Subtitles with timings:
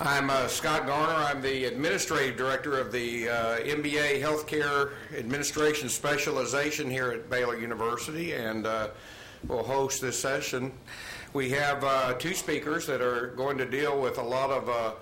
[0.00, 1.12] I'm uh, Scott Garner.
[1.12, 8.34] I'm the administrative director of the uh, MBA Healthcare Administration Specialization here at Baylor University,
[8.34, 8.90] and uh,
[9.48, 10.70] we'll host this session.
[11.32, 14.92] We have uh, two speakers that are going to deal with a lot of uh,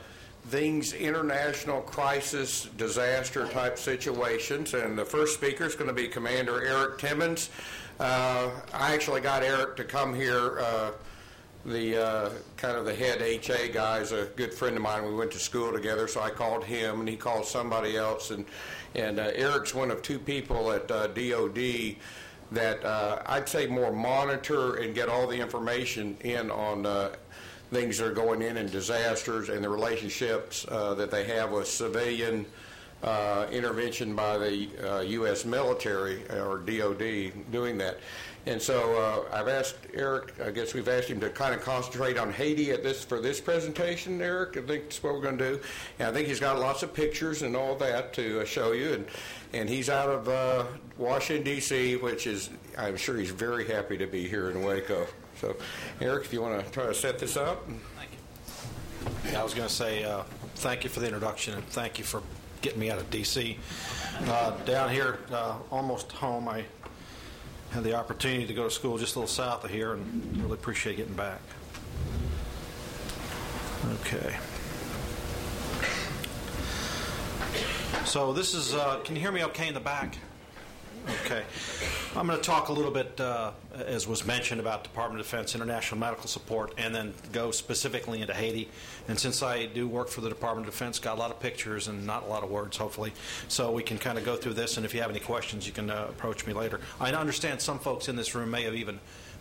[0.46, 4.72] things, international crisis, disaster type situations.
[4.72, 7.50] And the first speaker is going to be Commander Eric Timmens.
[8.00, 10.58] Uh, I actually got Eric to come here
[11.66, 15.04] the uh, kind of the head HA guy is a good friend of mine.
[15.04, 18.30] We went to school together, so I called him, and he called somebody else.
[18.30, 18.44] And
[18.94, 21.96] and uh, Eric's one of two people at uh, DoD
[22.52, 27.16] that uh, I'd say more monitor and get all the information in on uh,
[27.72, 31.66] things that are going in in disasters and the relationships uh, that they have with
[31.66, 32.46] civilian.
[33.52, 35.44] Intervention by the U.S.
[35.44, 37.98] military or DoD doing that.
[38.46, 42.16] And so uh, I've asked Eric, I guess we've asked him to kind of concentrate
[42.16, 44.56] on Haiti at this for this presentation, Eric.
[44.56, 45.60] I think that's what we're going to do.
[45.98, 48.92] And I think he's got lots of pictures and all that to uh, show you.
[48.92, 49.06] And,
[49.52, 50.64] and he's out of uh,
[50.96, 55.08] Washington, D.C., which is, I'm sure he's very happy to be here in Waco.
[55.40, 55.56] So,
[56.00, 57.66] Eric, if you want to try to set this up.
[57.96, 59.32] Thank you.
[59.32, 60.22] Yeah, I was going to say uh,
[60.54, 62.22] thank you for the introduction and thank you for
[62.62, 63.58] getting me out of D.C.
[64.26, 65.18] Uh, down here,
[65.70, 66.64] almost home, I
[67.70, 70.54] had the opportunity to go to school just a little south of here and really
[70.54, 71.40] appreciate getting back.
[74.02, 74.36] Okay.
[78.04, 80.18] So this is, uh, can you hear me okay in the back?
[81.08, 81.44] Okay.
[82.16, 85.54] I'm going to talk a little bit, uh, as was mentioned, about Department of Defense
[85.54, 88.68] international medical support and then go specifically into Haiti.
[89.06, 91.86] And since I do work for the Department of Defense, got a lot of pictures
[91.86, 93.12] and not a lot of words, hopefully.
[93.48, 95.72] So we can kind of go through this, and if you have any questions, you
[95.72, 96.80] can uh, approach me later.
[97.00, 98.98] I understand some folks in this room may have even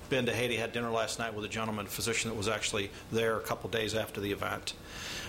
[0.10, 2.92] been to Haiti, had dinner last night with a gentleman, a physician that was actually
[3.12, 4.74] there a couple days after the event.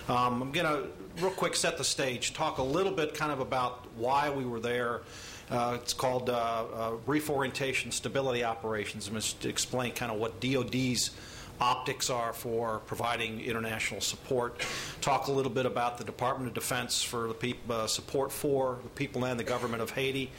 [0.07, 0.87] Um, I'm going to,
[1.21, 4.59] real quick, set the stage, talk a little bit kind of about why we were
[4.59, 5.01] there.
[5.49, 9.07] Uh, it's called uh, uh, Brief Orientation Stability Operations.
[9.07, 11.11] I'm going to explain kind of what DoD's
[11.59, 14.61] optics are for providing international support.
[15.01, 18.89] Talk a little bit about the Department of Defense for the uh, support for the
[18.89, 20.31] people and the government of Haiti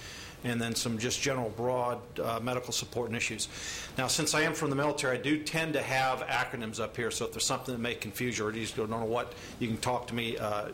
[0.45, 3.49] and then some just general broad uh, medical support and issues.
[3.97, 7.11] Now, since I am from the military, I do tend to have acronyms up here,
[7.11, 9.79] so if there's something that may confuse you or you don't know what, you can
[9.79, 10.69] talk to me, uh,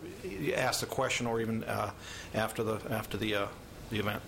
[0.55, 1.91] ask the question, or even uh,
[2.35, 3.49] after the after the
[3.91, 4.23] the event.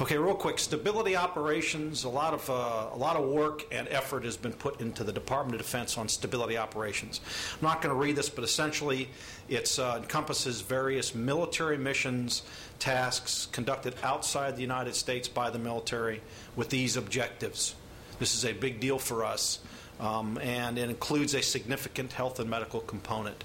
[0.00, 0.58] Okay, real quick.
[0.58, 2.04] Stability operations.
[2.04, 5.12] A lot of uh, a lot of work and effort has been put into the
[5.12, 7.20] Department of Defense on stability operations.
[7.54, 9.08] I'm not going to read this, but essentially,
[9.48, 12.42] it uh, encompasses various military missions,
[12.78, 16.20] tasks conducted outside the United States by the military
[16.56, 17.74] with these objectives.
[18.18, 19.60] This is a big deal for us.
[19.98, 23.44] Um, and it includes a significant health and medical component.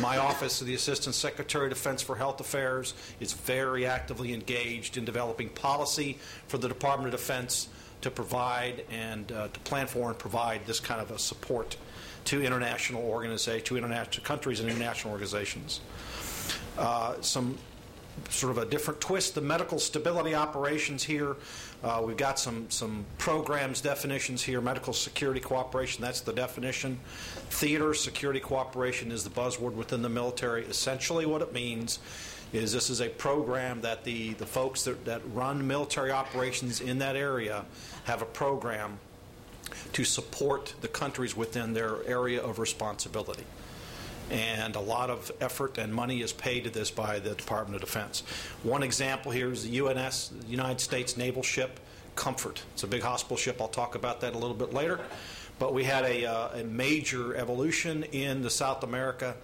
[0.00, 5.04] My office, the Assistant Secretary of Defense for Health Affairs, is very actively engaged in
[5.04, 6.18] developing policy
[6.48, 7.68] for the Department of Defense
[8.00, 11.76] to provide and uh, to plan for and provide this kind of a support
[12.24, 15.80] to international organizations, to international countries and international organizations.
[16.78, 17.58] Uh, some
[18.28, 19.34] sort of a different twist.
[19.34, 21.36] The medical stability operations here
[21.82, 24.60] uh, we've got some, some programs definitions here.
[24.60, 26.98] Medical security cooperation, that's the definition.
[27.48, 30.64] Theater security cooperation is the buzzword within the military.
[30.64, 31.98] Essentially, what it means
[32.52, 36.98] is this is a program that the, the folks that, that run military operations in
[36.98, 37.64] that area
[38.04, 38.98] have a program
[39.92, 43.44] to support the countries within their area of responsibility
[44.30, 47.88] and a lot of effort and money is paid to this by the Department of
[47.88, 48.22] Defense.
[48.62, 51.78] One example here is the UNS, United States Naval Ship
[52.14, 52.62] Comfort.
[52.74, 53.60] It's a big hospital ship.
[53.60, 55.00] I'll talk about that a little bit later.
[55.58, 59.36] But we had a, uh, a major evolution in the South America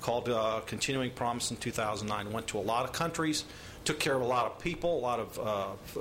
[0.00, 2.32] called uh, Continuing Promise in 2009.
[2.32, 3.44] Went to a lot of countries,
[3.84, 6.00] took care of a lot of people, a lot of uh,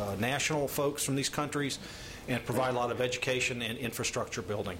[0.00, 1.78] uh national folks from these countries,
[2.28, 4.78] and provide a lot of education and infrastructure building.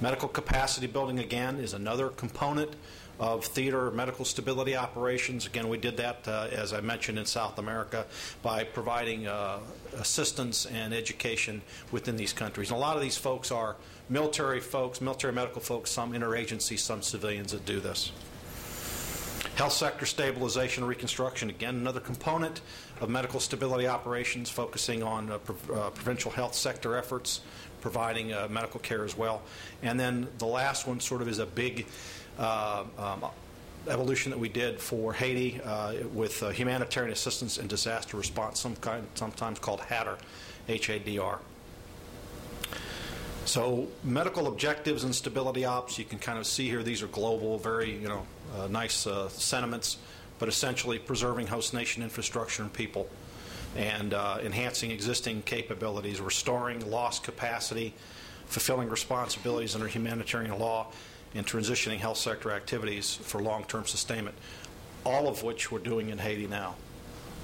[0.00, 2.76] Medical capacity building, again, is another component
[3.18, 5.46] of theater medical stability operations.
[5.46, 8.04] Again, we did that, uh, as I mentioned, in South America
[8.42, 9.58] by providing uh,
[9.96, 11.62] assistance and education
[11.92, 12.70] within these countries.
[12.70, 13.76] And a lot of these folks are
[14.10, 18.12] military folks, military medical folks, some interagency, some civilians that do this.
[19.54, 22.60] Health sector stabilization and reconstruction, again, another component
[23.00, 27.40] of medical stability operations, focusing on uh, pre- uh, provincial health sector efforts,
[27.86, 29.42] providing uh, medical care as well.
[29.80, 31.86] And then the last one sort of is a big
[32.36, 33.24] uh, um,
[33.86, 38.74] evolution that we did for Haiti uh, with uh, humanitarian assistance and disaster response, some
[38.74, 40.18] kind, sometimes called HADR,
[40.68, 41.38] H-A-D-R.
[43.44, 47.56] So medical objectives and stability ops, you can kind of see here, these are global,
[47.58, 48.26] very, you know,
[48.68, 49.98] nice sentiments,
[50.40, 53.08] but essentially preserving host nation infrastructure and people
[53.76, 57.94] and uh, enhancing existing capabilities, restoring lost capacity,
[58.46, 60.86] fulfilling responsibilities under humanitarian law,
[61.34, 64.34] and transitioning health sector activities for long-term sustainment,
[65.04, 66.74] all of which we're doing in Haiti now,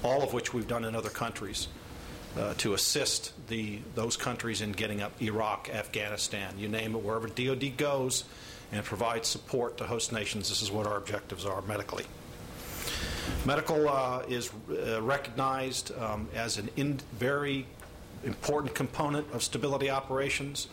[0.03, 1.67] all of which we've done in other countries
[2.37, 7.27] uh, to assist the, those countries in getting up Iraq, Afghanistan, you name it, wherever
[7.27, 8.23] DoD goes
[8.71, 10.49] and provide support to host nations.
[10.49, 12.05] This is what our objectives are medically.
[13.45, 17.65] Medical uh, is uh, recognized um, as an in very
[18.23, 20.67] important component of stability operations.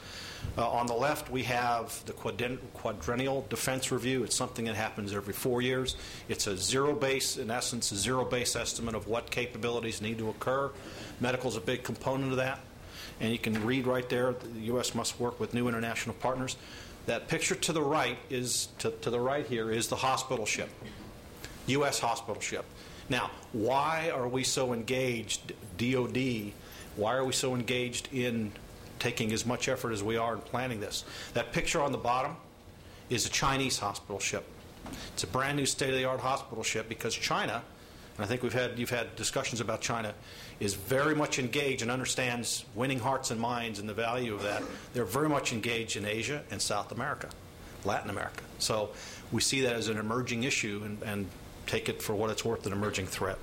[0.56, 4.25] Uh, on the left, we have the quadrennial defense review.
[4.25, 5.97] It's something that happens every four years.
[6.29, 10.31] It's a zero base, in essence, a zero base estimate of what capabilities need to
[10.31, 10.70] occur.
[11.20, 12.61] Medical is a big component of that.
[13.20, 14.94] And you can read right there the U.S.
[14.94, 16.56] must work with new international partners.
[17.06, 20.70] That picture to the right is to, to the right here is the hospital ship,
[21.70, 21.99] U.S.
[21.99, 22.64] hospital ship.
[23.08, 26.52] Now, why are we so engaged, DOD?
[26.96, 28.52] Why are we so engaged in
[29.00, 31.05] taking as much effort as we are in planning this.
[31.34, 32.37] That picture on the bottom
[33.08, 34.44] is a Chinese hospital ship.
[35.14, 37.62] It's a brand new state of the art hospital ship because China,
[38.17, 40.14] and I think we've had, you've had discussions about China,
[40.61, 44.62] is very much engaged and understands winning hearts and minds and the value of that.
[44.93, 47.31] They're very much engaged in Asia and South America,
[47.84, 48.43] Latin America.
[48.58, 48.90] So
[49.32, 51.26] we see that as an emerging issue and, and
[51.70, 53.38] take it for what it's worth an emerging threat.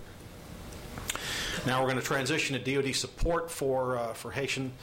[1.66, 4.74] Now we're going to transition to DoD support for, uh, for Haitian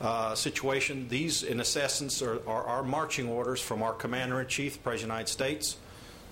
[0.00, 1.08] uh, situation.
[1.08, 5.00] These, in essence, are, are, our marching orders from our Commander in Chief, President of
[5.00, 5.76] the United States.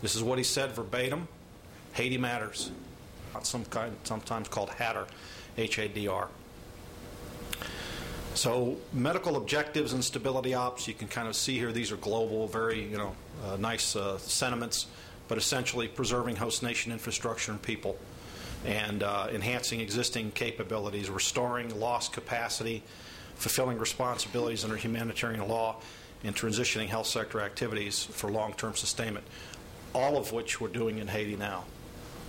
[0.03, 1.29] This is what he said verbatim
[1.93, 2.71] Haiti matters.
[3.43, 5.07] Some kind, sometimes called HADR,
[5.57, 6.29] H A D R.
[8.35, 12.47] So, medical objectives and stability ops, you can kind of see here, these are global,
[12.49, 13.15] very, you know,
[13.45, 14.87] uh, nice uh, sentiments,
[15.29, 17.99] but essentially preserving host nation infrastructure and people
[18.65, 22.83] and uh, enhancing existing capabilities, restoring lost capacity,
[23.37, 25.77] fulfilling responsibilities under humanitarian law,
[26.25, 29.25] and transitioning health sector activities for long term sustainment,
[29.95, 31.65] all of which we're doing in Haiti now,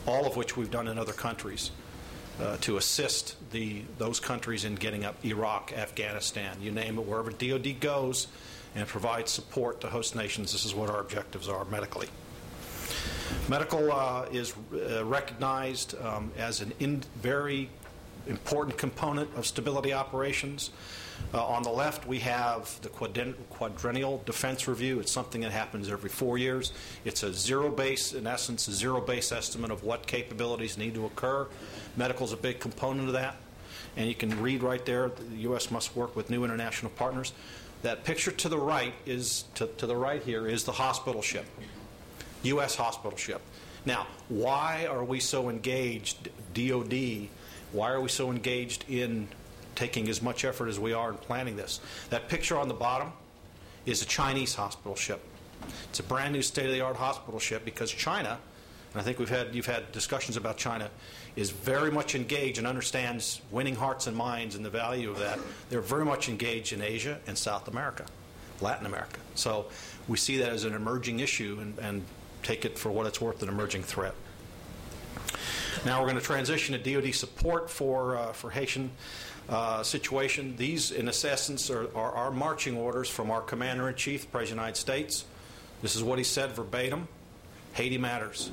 [0.06, 1.72] all of which we've done in other countries.
[2.40, 7.32] Uh, to assist the, those countries in getting up Iraq, Afghanistan, you name it, wherever
[7.32, 8.28] DoD goes,
[8.76, 10.52] and provide support to host nations.
[10.52, 12.10] This is what our objectives are medically.
[13.50, 17.70] Medical uh, is uh, recognized um, as an in very
[18.28, 20.72] important component of stability operations.
[21.34, 25.00] Uh, on the left, we have the quadrennial defense review.
[25.00, 26.72] It's something that happens every four years.
[27.06, 31.06] It's a zero base, in essence, a zero base estimate of what capabilities need to
[31.06, 31.48] occur.
[31.96, 33.38] Medical is a big component of that.
[33.96, 35.72] And you can read right there the U.S.
[35.72, 37.34] must work with new international partners.
[37.82, 41.46] That picture to the right is to, to the right here is the hospital ship,
[42.44, 42.76] U.S.
[42.76, 43.42] hospital ship.
[43.86, 47.30] Now, why are we so engaged, DOD,
[47.72, 49.28] why are we so engaged in
[49.76, 51.80] taking as much effort as we are in planning this?
[52.10, 53.12] That picture on the bottom
[53.86, 55.22] is a Chinese hospital ship.
[55.90, 58.38] It's a brand new state of the art hospital ship because China,
[58.94, 60.90] and I think we've had, you've had discussions about China,
[61.36, 65.40] is very much engaged and understands winning hearts and minds and the value of that.
[65.70, 68.06] They're very much engaged in Asia and South America,
[68.60, 69.20] Latin America.
[69.36, 69.68] So
[70.08, 72.04] we see that as an emerging issue and, and
[72.48, 74.16] take it for what it's worth an emerging threat.
[75.86, 78.90] Now we're going to transition to DoD support for uh, for Haitian
[79.50, 80.56] uh, situation.
[80.56, 84.48] These, in essence, are, are, our marching orders from our Commander in Chief, President of
[84.50, 85.26] the United States.
[85.82, 87.08] This is what he said verbatim:
[87.74, 88.50] Haiti matters.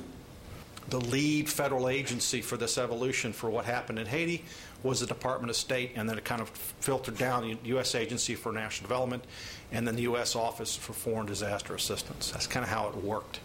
[0.89, 4.45] The lead federal agency for this evolution for what happened in Haiti
[4.83, 7.95] was the Department of State, and then it kind of filtered down the U.S.
[7.95, 9.23] Agency for National Development,
[9.71, 10.35] and then the U.S.
[10.35, 12.29] Office for Foreign Disaster Assistance.
[12.31, 13.39] That's kind of how it worked.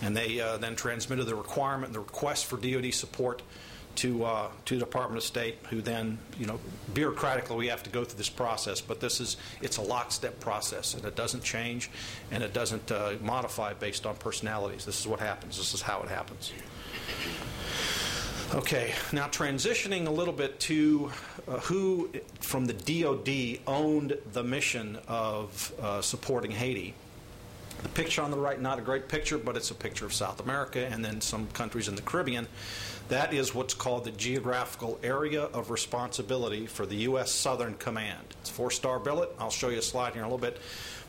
[0.00, 3.42] And they uh, then transmitted the requirement, the request for DoD support
[3.96, 6.60] to uh, to the Department of State, who then, you know,
[6.92, 8.80] bureaucratically we have to go through this process.
[8.80, 11.90] But this is it's a lockstep process, and it doesn't change,
[12.30, 14.84] and it doesn't uh, modify based on personalities.
[14.84, 15.56] This is what happens.
[15.56, 16.52] This is how it happens.
[18.54, 21.10] Okay, now transitioning a little bit to
[21.48, 22.10] uh, who
[22.40, 26.94] from the DoD owned the mission of uh, supporting Haiti.
[27.82, 30.40] The picture on the right, not a great picture, but it's a picture of South
[30.40, 32.46] America and then some countries in the Caribbean.
[33.08, 37.30] That is what's called the geographical area of responsibility for the U.S.
[37.30, 38.22] Southern Command.
[38.40, 39.30] It's four star billet.
[39.38, 40.58] I'll show you a slide here in a little bit.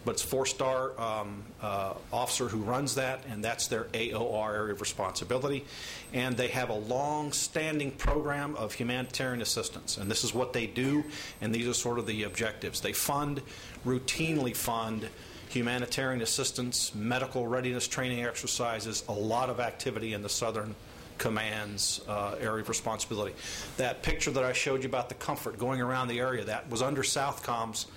[0.08, 4.80] But it's four-star um, uh, officer who runs that, and that's their AOR area of
[4.80, 5.66] responsibility.
[6.14, 11.04] And they have a long-standing program of humanitarian assistance, and this is what they do,
[11.42, 12.80] and these are sort of the objectives.
[12.80, 13.42] They fund,
[13.86, 15.10] routinely fund
[15.50, 20.74] humanitarian assistance, medical readiness training exercises, a lot of activity in the southern
[21.18, 23.36] command's uh, area of responsibility.
[23.76, 26.82] That picture that I showed you about the comfort going around the area, that was
[26.82, 27.88] under Southcom's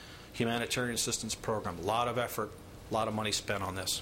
[0.41, 1.77] humanitarian assistance program.
[1.83, 2.51] A lot of effort,
[2.91, 4.01] a lot of money spent on this.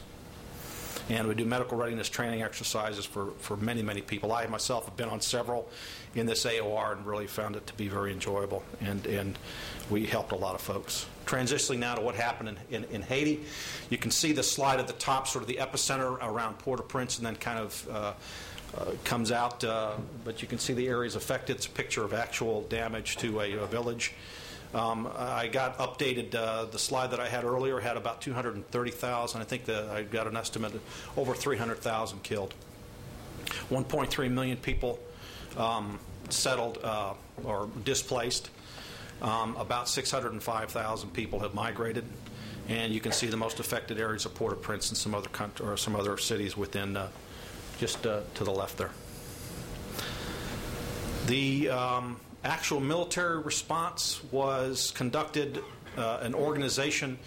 [1.09, 4.33] And we do medical readiness training exercises for, for many, many people.
[4.33, 5.68] I myself have been on several
[6.14, 8.62] in this AOR and really found it to be very enjoyable.
[8.80, 9.38] And, and
[9.90, 11.07] we helped a lot of folks.
[11.26, 13.40] Transitioning now to what happened in, in, in Haiti,
[13.90, 16.85] you can see the slide at the top, sort of the epicenter around Port au
[16.85, 18.12] Prince, and then kind of uh,
[18.76, 21.57] uh, comes out, uh, but you can see the areas affected.
[21.57, 24.12] It's a picture of actual damage to a, a village.
[24.75, 26.34] Um, I got updated.
[26.34, 29.40] Uh, the slide that I had earlier had about 230,000.
[29.40, 30.82] I think that I got an estimate of
[31.16, 32.54] over 300,000 killed.
[33.70, 34.98] 1.3 million people
[35.56, 35.98] um,
[36.28, 38.50] settled uh, or displaced.
[39.22, 42.04] Um, about 605,000 people have migrated,
[42.68, 45.76] and you can see the most affected areas of Port-au-Prince and some other country, or
[45.76, 47.08] some other cities within uh,
[47.78, 48.90] just uh, to the left there.
[51.26, 55.62] The um, actual military response was conducted,
[55.97, 57.18] uh, an organization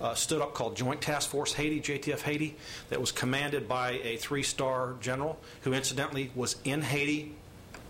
[0.00, 2.56] uh, stood up called Joint Task Force Haiti, JTF Haiti,
[2.90, 7.34] that was commanded by a three star general who, incidentally, was in Haiti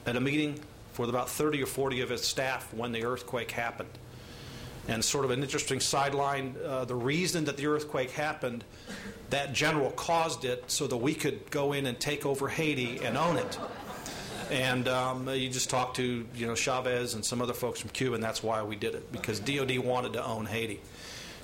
[0.06, 0.58] at a meeting
[0.98, 3.88] with about 30 or 40 of his staff when the earthquake happened.
[4.88, 8.64] And sort of an interesting sideline uh, the reason that the earthquake happened,
[9.30, 13.16] that general caused it so that we could go in and take over Haiti and
[13.16, 13.58] own it.
[14.50, 18.14] And um, you just talk to you know Chavez and some other folks from Cuba,
[18.14, 20.80] and that's why we did it because DoD wanted to own Haiti.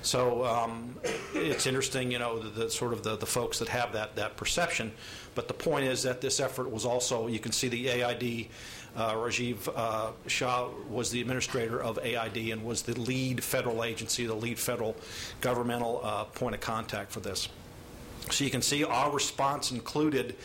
[0.01, 0.95] So um,
[1.33, 4.37] it's interesting, you know, the, the sort of the, the folks that have that that
[4.37, 4.91] perception.
[5.35, 8.47] But the point is that this effort was also you can see the AID.
[8.95, 14.25] Uh, Rajiv uh, Shah was the administrator of AID and was the lead federal agency,
[14.25, 14.95] the lead federal
[15.41, 17.49] governmental uh, point of contact for this.
[18.31, 20.35] So you can see our response included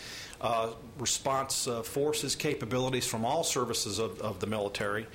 [0.40, 5.06] uh, response uh, forces capabilities from all services of, of the military.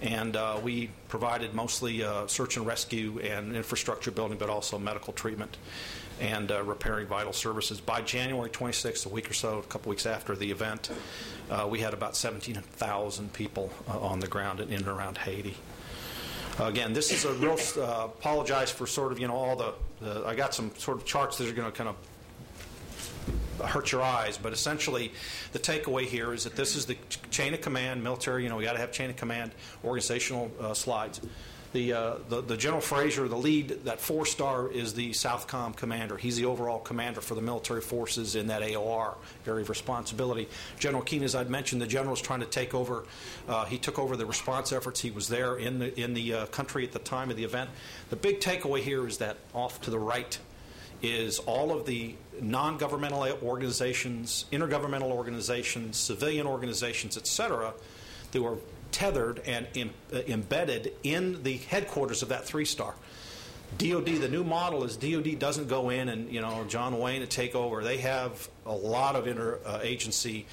[0.00, 5.12] And uh, we provided mostly uh, search and rescue and infrastructure building, but also medical
[5.12, 5.56] treatment
[6.20, 7.80] and uh, repairing vital services.
[7.80, 10.90] By January 26th, a week or so, a couple weeks after the event,
[11.50, 15.56] uh, we had about 17,000 people on the ground in and around Haiti.
[16.60, 17.56] Again, this is a real.
[17.78, 19.72] apologize for sort of you know all the,
[20.02, 20.26] the.
[20.26, 21.96] I got some sort of charts that are going to kind of
[23.66, 25.12] hurt your eyes, but essentially
[25.52, 26.96] the takeaway here is that this is the
[27.30, 29.52] chain of command, military, you know, we got to have chain of command
[29.84, 31.20] organizational uh, slides.
[31.72, 36.18] The, uh, the, the, General Fraser, the lead, that four star is the Southcom commander.
[36.18, 39.14] He's the overall commander for the military forces in that AOR
[39.46, 40.48] area of responsibility.
[40.78, 43.04] General Keen, as I'd mentioned, the general is trying to take over.
[43.48, 45.00] Uh, he took over the response efforts.
[45.00, 47.70] He was there in the in the uh, country at the time of the event.
[48.10, 50.38] The big takeaway here is that off to the right
[51.02, 57.74] is all of the non governmental organizations, intergovernmental organizations, civilian organizations, etc.,
[58.30, 58.58] that were
[58.92, 62.94] tethered and Im- uh, embedded in the headquarters of that three star.
[63.78, 67.26] DOD, the new model is DOD doesn't go in and, you know, John Wayne to
[67.26, 67.82] take over.
[67.82, 70.46] They have a lot of interagency uh,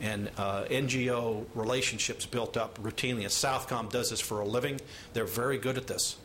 [0.00, 3.22] and uh, NGO relationships built up routinely.
[3.22, 4.80] And Southcom does this for a living.
[5.12, 6.16] They're very good at this.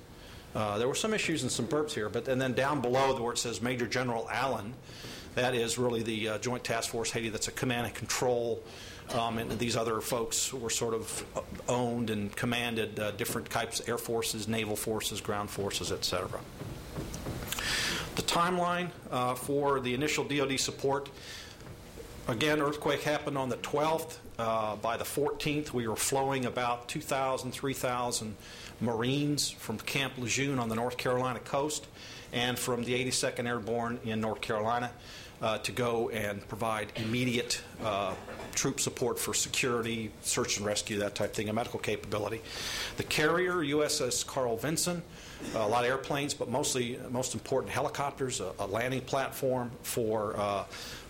[0.56, 3.34] Uh, there were some issues and some burps here, but and then down below where
[3.34, 4.74] it says Major General Allyn,
[5.36, 7.28] that is really the uh, Joint Task Force Haiti.
[7.28, 8.64] That's a command and control,
[9.14, 11.26] um, and these other folks were sort of
[11.68, 16.40] owned and commanded uh, different types: air forces, naval forces, ground forces, etc.
[18.16, 21.10] The timeline uh, for the initial DoD support.
[22.28, 24.18] Again, earthquake happened on the 12th.
[24.40, 28.36] Uh, by the 14th, we were flowing about 2,000, 3,000
[28.82, 31.86] Marines from Camp Lejeune on the North Carolina coast
[32.34, 34.90] and from the 82nd Airborne in North Carolina
[35.40, 38.16] uh, to go and provide immediate uh,
[38.56, 42.42] troop support for security, search and rescue, that type of thing, a medical capability.
[42.98, 45.04] The carrier, USS Carl Vinson,
[45.54, 50.64] a lot of airplanes, but mostly, most important, helicopters, a, a landing platform for uh,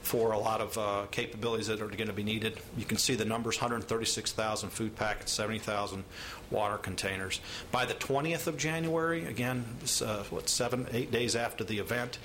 [0.05, 2.59] for a lot of uh, capabilities that are going to be needed.
[2.77, 6.03] You can see the numbers 136,000 food packets, 70,000
[6.51, 7.41] water containers.
[7.71, 9.65] By the 20th of January, again,
[10.03, 12.19] uh, what, seven, eight days after the event,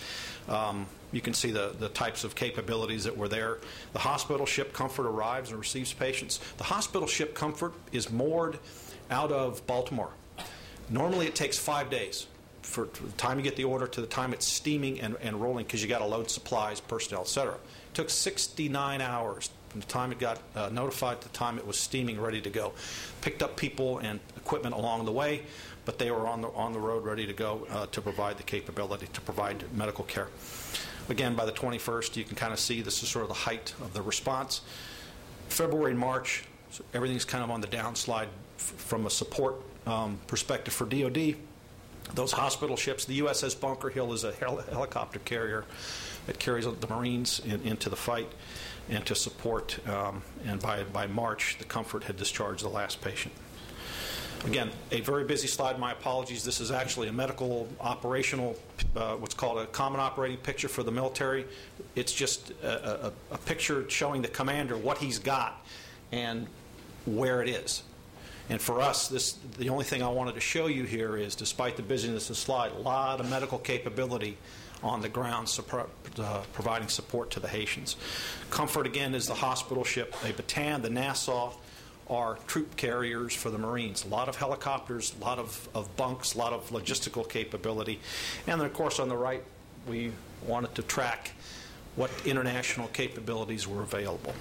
[0.47, 3.59] um, you can see the, the types of capabilities that were there.
[3.95, 6.39] The hospital ship Comfort arrives and receives patients.
[6.59, 8.59] The hospital ship Comfort is moored
[9.11, 10.11] out of Baltimore.
[10.91, 12.27] Normally, it takes five days
[12.63, 15.65] for the time you get the order to the time it's steaming and, and rolling
[15.65, 17.57] because you got to load supplies, personnel, et cetera.
[17.91, 21.67] It took 69 hours from the time it got uh, notified to the time it
[21.67, 22.73] was steaming, ready to go.
[23.21, 25.43] Picked up people and equipment along the way,
[25.85, 28.45] but they were on the, on the road ready to go uh, to provide the
[28.45, 30.29] capability to provide medical care.
[31.09, 33.75] Again, by the 21st, you can kind of see this is sort of the height
[33.81, 34.61] of the response.
[35.49, 39.57] February and March, so everything's kind of on the downslide f- from a support
[39.87, 41.35] um, perspective for DoD.
[42.15, 45.65] Those hospital ships, the USS Bunker Hill is a hel- helicopter carrier
[46.31, 48.29] that carries the Marines in, into the fight
[48.89, 49.81] and to support.
[49.89, 53.35] Um, and by, by March, the Comfort had discharged the last patient.
[54.47, 55.77] Again, a very busy slide.
[55.81, 56.45] My apologies.
[56.45, 58.57] This is actually a medical operational,
[58.95, 61.47] uh, what's called a common operating picture for the military.
[61.97, 65.67] It's just a, a, a picture showing the commander what he's got
[66.13, 66.47] and
[67.07, 67.83] where it is.
[68.49, 71.77] And for us, this the only thing I wanted to show you here is, despite
[71.77, 74.39] the busyness of the slide, a lot of medical capability
[74.83, 75.49] on the ground
[76.19, 77.97] uh, providing support to the Haitians.
[78.51, 80.15] Comfort, again, is the hospital ship.
[80.23, 81.53] the Bataan, the Nassau,
[82.09, 84.05] are troop carriers for the Marines.
[84.05, 88.01] A lot of helicopters, a lot of, of bunks, a lot of logistical capability.
[88.47, 89.45] And then, of course, on the right,
[89.89, 90.13] we
[90.47, 91.33] wanted to track
[91.97, 94.35] what international capabilities were available.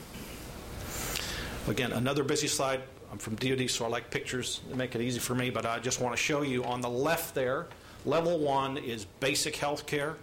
[1.68, 2.82] Again, another busy slide.
[3.12, 4.62] I'm from DoD, so I like pictures.
[4.70, 6.90] They make it easy for me, but I just want to show you on the
[6.90, 7.68] left there,
[8.06, 10.16] level one is basic health care,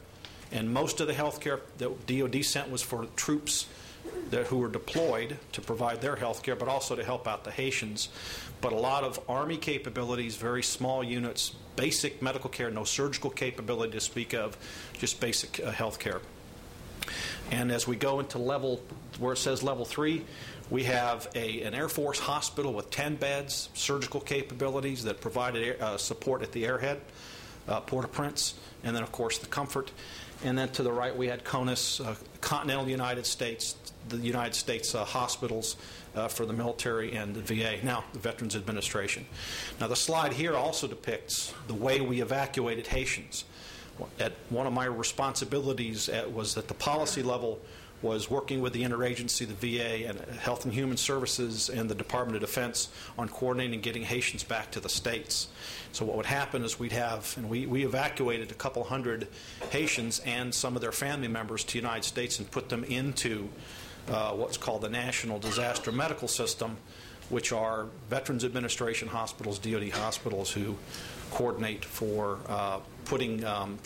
[0.53, 3.67] and most of the health care that DoD sent was for troops
[4.31, 7.51] that, who were deployed to provide their health care, but also to help out the
[7.51, 8.09] Haitians.
[8.61, 13.93] But a lot of Army capabilities, very small units, basic medical care, no surgical capability
[13.93, 14.57] to speak of,
[14.99, 16.21] just basic uh, health care.
[17.51, 18.81] And as we go into level,
[19.19, 20.25] where it says level three,
[20.71, 25.77] we have a, an Air Force hospital with 10 beds, surgical capabilities that provided air,
[25.81, 26.99] uh, support at the airhead,
[27.69, 29.93] uh, Port-au-Prince, and then, of course, the Comfort.
[30.45, 33.77] And then to the right, we had CONUS, uh, Continental United States,
[34.09, 35.77] the United States uh, hospitals
[36.15, 39.27] uh, for the military and the VA, now the Veterans Administration.
[39.81, 43.45] Now, the slide here also depicts the way we evacuated Haitians.
[44.21, 47.59] At one of my responsibilities at, was at the policy level
[48.07, 52.37] was working with the interagency, the VA, and Health and Human Services, and the Department
[52.37, 55.49] of Defense on coordinating getting Haitians back to the states.
[55.93, 59.29] So what would happen is we'd have, and we, we evacuated a couple hundred
[59.71, 63.49] Haitians and some of their family members to the United States and put them into
[64.09, 66.77] uh, what's called the National Disaster Medical System,
[67.29, 70.77] which are Veterans Administration hospitals, DoD hospitals, who
[71.33, 73.79] coordinate for uh, putting um,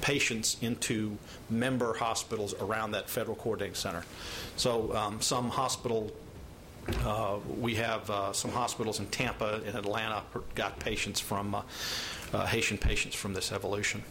[0.00, 1.16] patients into
[1.48, 4.04] member hospitals around that federal coordinating center.
[4.56, 6.12] So um, some hospital,
[7.04, 10.22] uh, we have uh, some hospitals in Tampa and Atlanta
[10.54, 11.62] got patients from uh,
[12.32, 14.02] uh, Haitian patients from this evolution.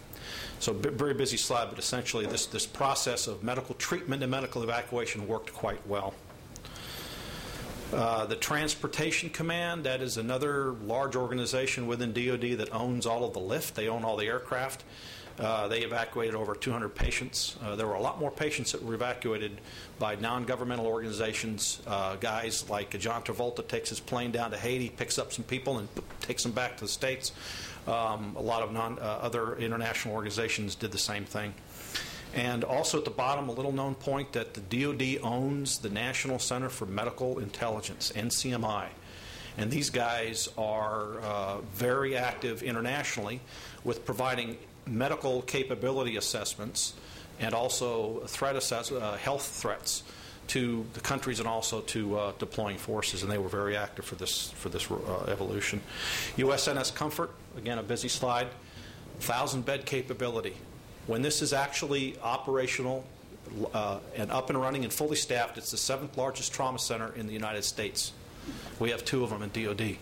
[0.60, 4.64] So b- very busy slide, but essentially this, this process of medical treatment and medical
[4.64, 6.14] evacuation worked quite well.
[7.94, 13.34] Uh, the Transportation Command, that is another large organization within DoD that owns all of
[13.34, 13.76] the lift.
[13.76, 14.86] They own all the aircraft.
[15.38, 17.58] Uh, they evacuated over 200 patients.
[17.64, 19.60] Uh, there were a lot more patients that were evacuated
[20.00, 21.82] by non governmental organizations.
[21.88, 25.80] Uh, guys like John Travolta takes his plane down to Haiti, picks up some people,
[25.80, 25.88] and
[26.22, 27.32] takes them back to the States.
[27.88, 31.54] Um, a lot of non, uh, other international organizations did the same thing.
[32.34, 36.40] And also at the bottom, a little known point that the DoD owns the National
[36.40, 38.88] Center for Medical Intelligence, NCMI.
[39.58, 43.42] And these guys are uh, very active internationally
[43.84, 46.94] with providing medical capability assessments
[47.40, 50.04] and also threat assess- uh, health threats
[50.48, 54.16] to the countries and also to uh, deploying forces, and they were very active for
[54.16, 55.82] this for this uh, evolution.
[56.38, 58.48] USNS Comfort, again a busy slide,
[59.20, 60.56] thousand bed capability.
[61.08, 63.04] When this is actually operational
[63.74, 67.28] uh, and up and running and fully staffed, it's the seventh largest trauma center in
[67.28, 68.14] the United States.
[68.80, 69.98] We have two of them in DoD.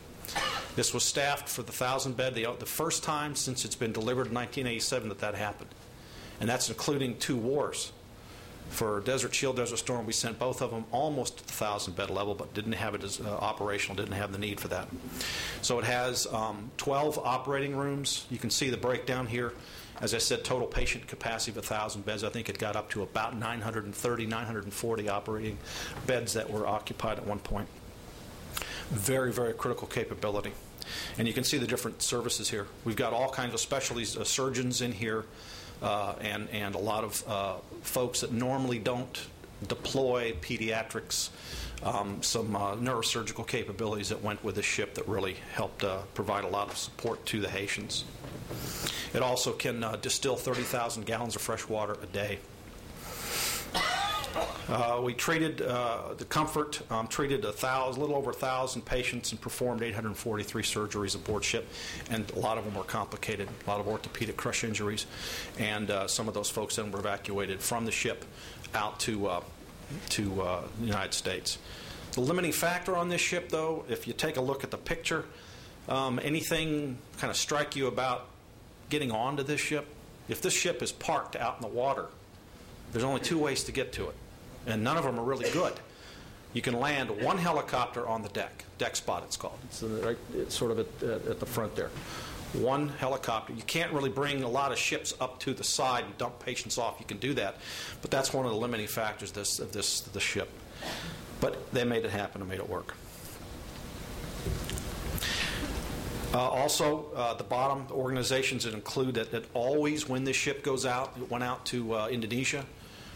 [0.76, 4.28] This was staffed for the thousand bed, the, the first time since it's been delivered
[4.28, 5.70] in 1987 that that happened,
[6.40, 7.92] and that's including two wars.
[8.70, 12.12] For Desert Shield, Desert Storm, we sent both of them almost to the thousand bed
[12.12, 14.88] level, but didn't have it as uh, operational, didn't have the need for that.
[15.64, 18.28] So it has um, 12 operating rooms.
[18.30, 19.54] You can see the breakdown here.
[20.02, 22.24] As I said, total patient capacity of 1,000 beds.
[22.24, 25.58] I think it got up to about 930, 940 operating
[26.08, 27.68] beds that were occupied at one point.
[28.90, 30.52] Very, very critical capability.
[31.18, 32.68] And you can see the different services here.
[32.86, 35.26] We've got all kinds of specialties, uh, surgeons in here,
[35.82, 39.28] uh, and, and a lot of uh, folks that normally don't
[39.68, 41.30] deploy pediatrics,
[41.84, 46.44] um, some uh, neurosurgical capabilities that went with the ship that really helped uh, provide
[46.44, 48.06] a lot of support to the Haitians.
[49.14, 52.40] It also can uh, distill 30,000 gallons of fresh water a day.
[54.70, 59.32] Uh, we treated uh, the Comfort, um, treated a thousand, little over a thousand patients
[59.32, 61.68] and performed 843 surgeries aboard ship,
[62.12, 65.08] and a lot of them were complicated, a lot of orthopedic crush injuries,
[65.58, 68.26] and uh, some of those folks then were evacuated from the ship
[68.76, 69.42] out to uh,
[70.10, 71.58] to uh, the United States.
[72.14, 75.26] The limiting factor on this ship, though, if you take a look at the picture,
[75.88, 78.28] um, anything kind of strike you about
[78.90, 79.88] getting onto this ship?
[80.28, 82.06] If this ship is parked out in the water,
[82.92, 84.16] there's only two ways to get to it,
[84.66, 85.74] and none of them are really good.
[86.54, 89.60] You can land one helicopter on the deck, deck spot it's called.
[89.66, 91.92] It's, right, it's sort of at, at the front there.
[92.54, 93.54] One helicopter.
[93.54, 96.78] You can't really bring a lot of ships up to the side and dump patients
[96.78, 96.96] off.
[97.00, 97.58] You can do that,
[98.02, 100.50] but that's one of the limiting factors this, of this the ship.
[101.40, 102.96] But they made it happen and made it work.
[106.32, 110.86] Uh, also, uh, the bottom organizations that include that, that always, when this ship goes
[110.86, 112.66] out, it went out to uh, Indonesia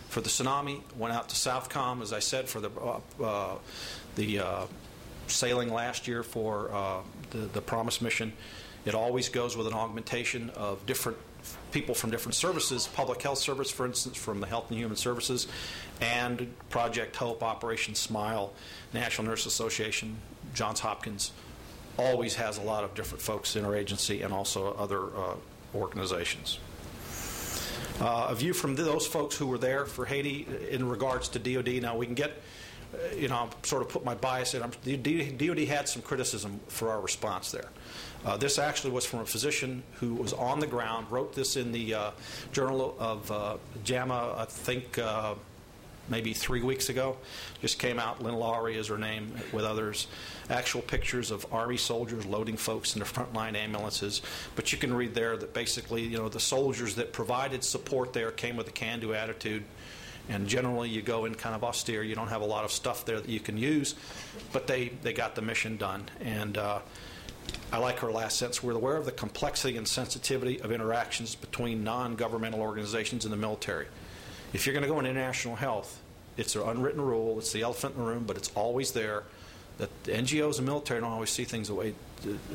[0.09, 3.55] for the tsunami, went out to Southcom, as I said, for the uh, uh,
[4.15, 4.65] the uh,
[5.27, 8.33] sailing last year for the, the Promise mission.
[8.85, 11.17] It always goes with an augmentation of different
[11.71, 15.47] people from different services, Public Health Service, for instance, from the Health and Human Services,
[16.01, 18.53] and Project Hope, Operation Smile,
[18.93, 20.17] National Nurse Association,
[20.53, 21.31] Johns Hopkins,
[21.97, 25.35] always has a lot of different folks in our agency and also other uh,
[25.75, 26.59] organizations.
[27.99, 31.81] Uh, a view from those folks who were there for Haiti in regards to DoD.
[31.81, 32.31] Now we can get,
[32.93, 34.63] uh, you know, I'll sort of put my bias in.
[34.83, 37.69] The DoD had some criticism for our response there.
[38.25, 41.71] Uh, this actually was from a physician who was on the ground, wrote this in
[41.71, 42.11] the uh,
[42.51, 45.35] Journal of uh, JAMA, I think uh,
[46.09, 47.17] maybe three weeks ago.
[47.61, 48.21] Just came out.
[48.21, 50.07] Lynn Lowry is her name, with others.
[50.49, 54.21] Actual pictures of Army soldiers loading folks into frontline ambulances.
[54.55, 58.31] But you can read there that basically, you know, the soldiers that provided support there
[58.31, 59.63] came with a can do attitude.
[60.29, 62.03] And generally, you go in kind of austere.
[62.03, 63.95] You don't have a lot of stuff there that you can use.
[64.53, 66.05] But they, they got the mission done.
[66.21, 66.79] And uh,
[67.71, 68.61] I like her last sentence.
[68.61, 73.37] We're aware of the complexity and sensitivity of interactions between non governmental organizations and the
[73.37, 73.87] military.
[74.53, 75.99] If you're going to go in international health,
[76.37, 79.23] it's an unwritten rule, it's the elephant in the room, but it's always there
[79.77, 81.95] that the NGOs and military don't always see things the way,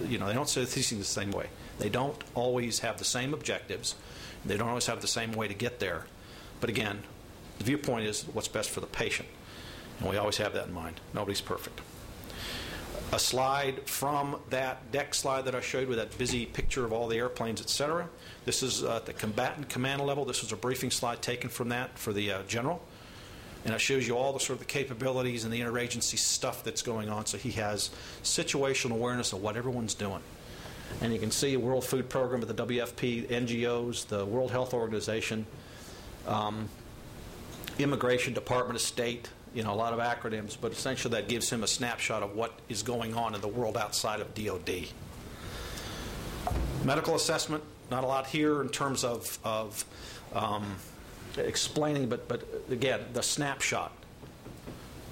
[0.06, 1.46] you know, they don't see things the same way.
[1.78, 3.96] They don't always have the same objectives.
[4.44, 6.06] They don't always have the same way to get there.
[6.60, 7.02] But again,
[7.58, 9.28] the viewpoint is what's best for the patient.
[10.00, 11.00] And we always have that in mind.
[11.12, 11.80] Nobody's perfect.
[13.10, 17.08] A slide from that deck slide that I showed with that busy picture of all
[17.08, 18.06] the airplanes, et cetera.
[18.44, 20.26] This is uh, at the combatant command level.
[20.26, 22.82] This was a briefing slide taken from that for the uh, general.
[23.64, 26.82] And it shows you all the sort of the capabilities and the interagency stuff that's
[26.82, 27.24] going on.
[27.24, 27.90] So he has
[28.22, 30.20] situational awareness of what everyone's doing.
[31.00, 35.46] And you can see World Food Program at the WFP, NGOs, the World Health Organization,
[36.26, 36.68] um,
[37.78, 41.64] Immigration Department of State, you know, a lot of acronyms, but essentially that gives him
[41.64, 44.86] a snapshot of what is going on in the world outside of DOD.
[46.84, 49.84] Medical assessment, not a lot here in terms of, of
[50.32, 50.76] um,
[51.36, 53.90] explaining, but, but again, the snapshot.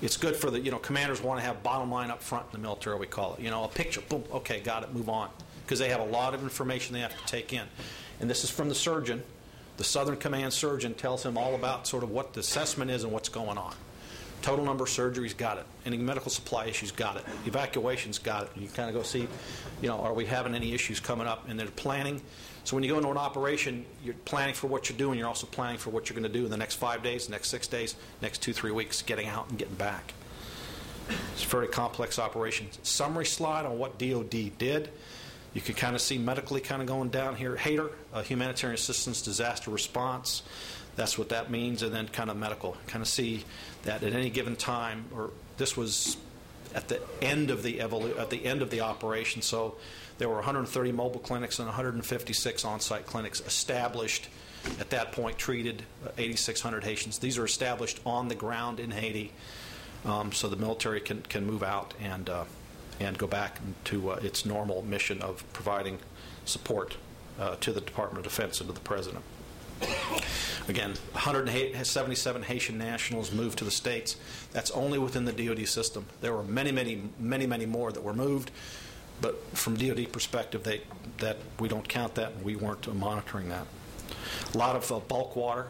[0.01, 2.53] It's good for the, you know, commanders want to have bottom line up front in
[2.53, 3.41] the military, we call it.
[3.41, 5.29] You know, a picture, boom, okay, got it, move on.
[5.65, 7.65] Because they have a lot of information they have to take in.
[8.21, 9.25] And this is from the surgeon.
[9.77, 13.13] The Southern Command surgeon tells him all about sort of what the assessment is and
[13.13, 13.75] what's going on.
[14.43, 15.67] Total number of surgeries, got it.
[15.85, 17.25] Any medical supply issues, got it.
[17.47, 18.51] Evacuations, got it.
[18.57, 19.27] You kind of go see,
[19.83, 21.49] you know, are we having any issues coming up?
[21.49, 22.21] And they're planning.
[22.65, 25.19] So when you go into an operation, you're planning for what you're doing.
[25.19, 27.49] You're also planning for what you're going to do in the next five days, next
[27.49, 30.15] six days, next two, three weeks, getting out and getting back.
[31.33, 32.69] It's a very complex operation.
[32.83, 34.91] Summary slide on what DOD did.
[35.55, 37.57] You can kind of see medically kind of going down here.
[37.57, 40.43] HADR, uh, humanitarian assistance, disaster response.
[40.97, 42.77] That's what that means, and then kind of medical.
[42.87, 43.45] Kind of see
[43.83, 46.17] that at any given time, or this was
[46.75, 49.43] at the end of the evolu- at the end of the operation.
[49.43, 49.77] So
[50.19, 54.29] there were 130 mobile clinics and 156 on-site clinics established.
[54.81, 57.19] At that point, treated uh, 8,600 Haitians.
[57.19, 59.33] These are established on the ground in Haiti,
[60.05, 62.45] um, so the military can can move out and uh,
[62.99, 65.99] and go back to uh, its normal mission of providing
[66.47, 66.97] support
[67.39, 69.23] uh, to the Department of Defense and to the President.
[70.69, 74.17] Again, 177 Haitian nationals moved to the states.
[74.53, 76.07] That's only within the DoD system.
[76.21, 78.51] There were many, many, many, many more that were moved,
[79.21, 80.83] but from DoD perspective, they,
[81.19, 83.67] that we don't count that, and we weren't monitoring that.
[84.55, 85.69] A lot of uh, bulk water,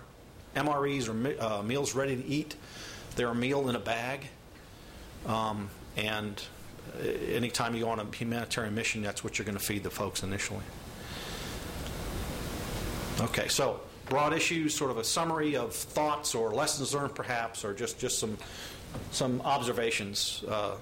[0.54, 2.56] MREs or uh, meals ready to eat.
[3.16, 4.28] They're a meal in a bag,
[5.26, 6.42] um, and
[6.98, 9.90] uh, anytime you go on a humanitarian mission, that's what you're going to feed the
[9.90, 10.64] folks initially.
[13.20, 17.74] Okay, so broad issues, sort of a summary of thoughts or lessons learned perhaps, or
[17.74, 18.36] just, just some,
[19.10, 20.44] some observations.
[20.48, 20.76] Uh,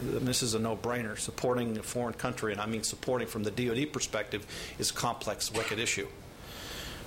[0.00, 1.18] this is a no-brainer.
[1.18, 4.46] Supporting a foreign country, and I mean supporting from the DoD perspective,
[4.78, 6.06] is a complex, wicked issue.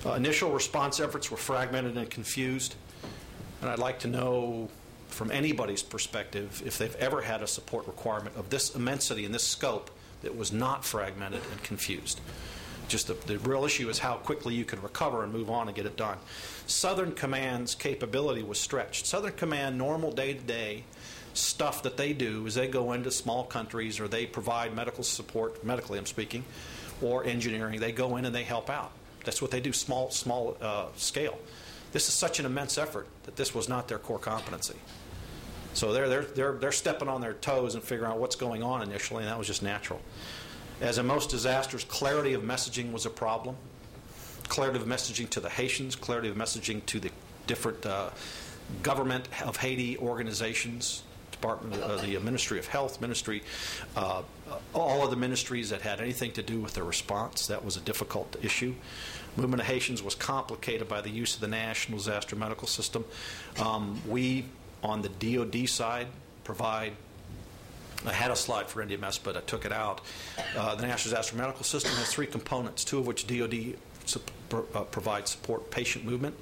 [0.04, 2.76] Uh, initial response efforts were fragmented and confused,
[3.60, 4.68] and I'd like to know
[5.08, 9.44] from anybody's perspective if they've ever had a support requirement of this immensity and this
[9.44, 9.90] scope
[10.22, 12.20] that was not fragmented and confused.
[12.88, 15.76] Just the, the real issue is how quickly you can recover and move on and
[15.76, 16.18] get it done.
[16.66, 19.06] Southern Command's capability was stretched.
[19.06, 20.84] Southern Command, normal day to day
[21.34, 25.62] stuff that they do is they go into small countries or they provide medical support,
[25.64, 26.44] medically I'm speaking,
[27.02, 27.80] or engineering.
[27.80, 28.92] They go in and they help out.
[29.24, 31.38] That's what they do, small, small uh, scale.
[31.92, 34.76] This is such an immense effort that this was not their core competency.
[35.74, 38.82] So they're, they're, they're, they're stepping on their toes and figuring out what's going on
[38.82, 40.00] initially, and that was just natural.
[40.80, 43.56] As in most disasters, clarity of messaging was a problem.
[44.48, 47.10] Clarity of messaging to the Haitians, clarity of messaging to the
[47.46, 48.10] different uh,
[48.82, 53.42] government of Haiti organizations, Department, uh, the Ministry of Health, Ministry,
[53.96, 54.22] uh,
[54.74, 57.46] all of the ministries that had anything to do with the response.
[57.46, 58.74] That was a difficult issue.
[59.36, 63.04] Movement of Haitians was complicated by the use of the National Disaster Medical System.
[63.60, 64.46] Um, we,
[64.82, 66.06] on the DoD side,
[66.44, 66.92] provide
[68.06, 70.00] I had a slide for NDMS, but I took it out.
[70.56, 73.74] Uh, the National Disaster Medical System has three components, two of which DoD
[74.74, 76.36] uh, provides support patient movement.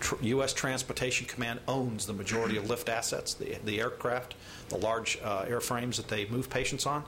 [0.00, 0.52] Tr- U.S.
[0.52, 4.36] Transportation Command owns the majority of lift assets, the, the aircraft,
[4.68, 7.02] the large uh, airframes that they move patients on.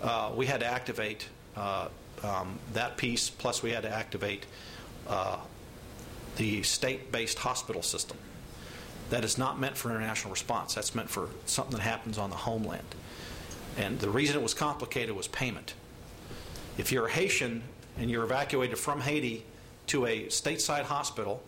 [0.00, 1.88] Uh, we had to activate uh,
[2.22, 4.46] um, that piece, plus we had to activate
[5.08, 5.38] uh,
[6.36, 8.16] the state based hospital system.
[9.10, 10.74] That is not meant for international response.
[10.74, 12.86] That's meant for something that happens on the homeland.
[13.76, 15.74] And the reason it was complicated was payment.
[16.78, 17.62] If you're a Haitian
[17.98, 19.44] and you're evacuated from Haiti
[19.88, 21.42] to a stateside hospital,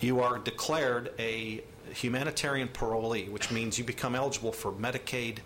[0.00, 5.38] you are declared a humanitarian parolee, which means you become eligible for Medicaid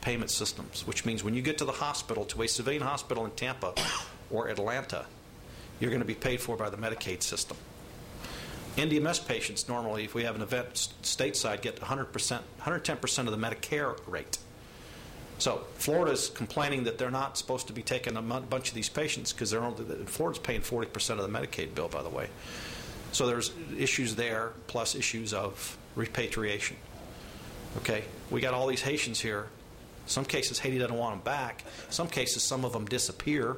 [0.00, 3.30] payment systems, which means when you get to the hospital, to a civilian hospital in
[3.32, 3.74] Tampa
[4.30, 5.04] or Atlanta,
[5.78, 7.56] you're going to be paid for by the Medicaid system.
[8.76, 13.98] NDMS patients normally, if we have an event stateside, get 100%, 110% of the Medicare
[14.06, 14.38] rate.
[15.40, 19.32] So Florida's complaining that they're not supposed to be taking a bunch of these patients
[19.32, 22.28] because they're only, Florida's paying 40% of the Medicaid bill, by the way.
[23.12, 26.76] So there's issues there, plus issues of repatriation.
[27.78, 29.46] Okay, we got all these Haitians here.
[30.06, 31.64] Some cases Haiti doesn't want them back.
[31.88, 33.56] Some cases, some of them disappear.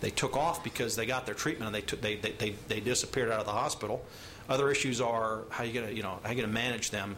[0.00, 2.80] They took off because they got their treatment and they took, they, they, they, they
[2.80, 4.04] disappeared out of the hospital.
[4.48, 7.16] Other issues are how you gonna you know how you gonna manage them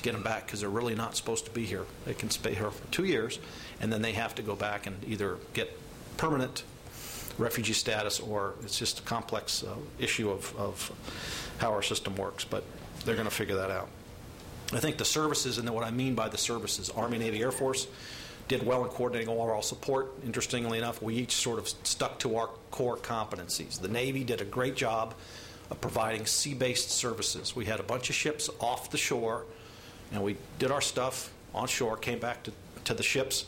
[0.00, 1.84] to get them back because they're really not supposed to be here.
[2.06, 3.38] They can stay here for two years,
[3.80, 5.78] and then they have to go back and either get
[6.16, 6.64] permanent
[7.38, 10.92] refugee status or it's just a complex uh, issue of, of
[11.58, 12.44] how our system works.
[12.44, 12.64] But
[13.04, 13.88] they're going to figure that out.
[14.72, 17.86] I think the services, and what I mean by the services, Army, Navy, Air Force,
[18.48, 20.12] did well in coordinating overall support.
[20.24, 23.80] Interestingly enough, we each sort of stuck to our core competencies.
[23.80, 25.14] The Navy did a great job
[25.70, 27.54] of providing sea based services.
[27.54, 29.44] We had a bunch of ships off the shore
[30.12, 32.52] and we did our stuff on shore, came back to,
[32.84, 33.46] to the ships,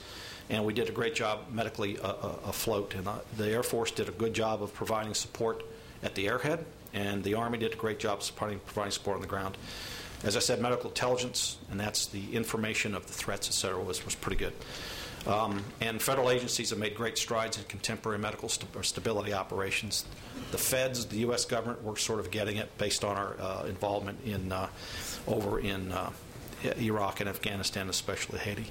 [0.50, 2.94] and we did a great job medically uh, uh, afloat.
[2.94, 5.64] And uh, the Air Force did a good job of providing support
[6.02, 9.28] at the airhead, and the Army did a great job supporting, providing support on the
[9.28, 9.56] ground.
[10.24, 14.04] As I said, medical intelligence, and that's the information of the threats, et cetera, was,
[14.04, 14.52] was pretty good.
[15.26, 20.04] Um, and federal agencies have made great strides in contemporary medical st- stability operations.
[20.50, 21.44] The feds, the U.S.
[21.44, 24.68] government, we're sort of getting it based on our uh, involvement in uh,
[25.26, 26.10] over in uh,
[26.64, 28.66] Iraq and Afghanistan, especially Haiti.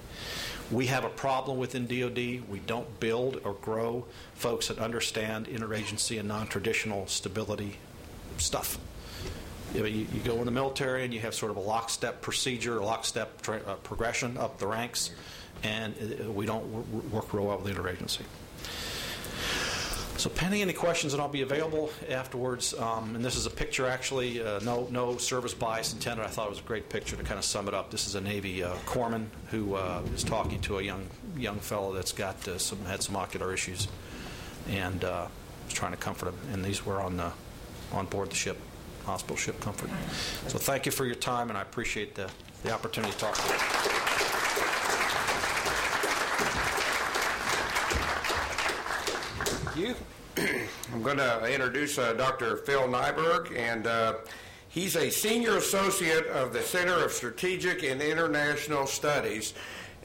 [0.71, 2.47] We have a problem within DoD.
[2.49, 7.77] We don't build or grow folks that understand interagency and non-traditional stability
[8.37, 8.79] stuff.
[9.73, 12.21] You, know, you, you, go in the military and you have sort of a lockstep
[12.21, 15.11] procedure, a lockstep tra- uh, progression up the ranks,
[15.63, 18.21] and uh, we don't w- work real well with interagency.
[20.17, 22.75] So pending any questions, and I'll be available afterwards.
[22.75, 26.23] Um, and this is a picture, actually, uh, no no service bias intended.
[26.23, 27.89] I thought it was a great picture to kind of sum it up.
[27.89, 31.91] This is a Navy uh, corpsman who uh, is talking to a young young fellow
[31.93, 33.87] that's got uh, some had some ocular issues,
[34.69, 35.27] and uh,
[35.65, 36.37] was trying to comfort him.
[36.53, 37.31] And these were on the
[37.91, 38.57] on board the ship,
[39.05, 39.89] hospital ship Comfort.
[40.47, 42.29] So thank you for your time, and I appreciate the
[42.63, 44.40] the opportunity to talk to you.
[49.81, 49.95] You.
[50.93, 52.57] I'm going to introduce uh, Dr.
[52.57, 54.13] Phil Nieburg, and uh,
[54.69, 59.55] he's a senior associate of the Center of Strategic and International Studies.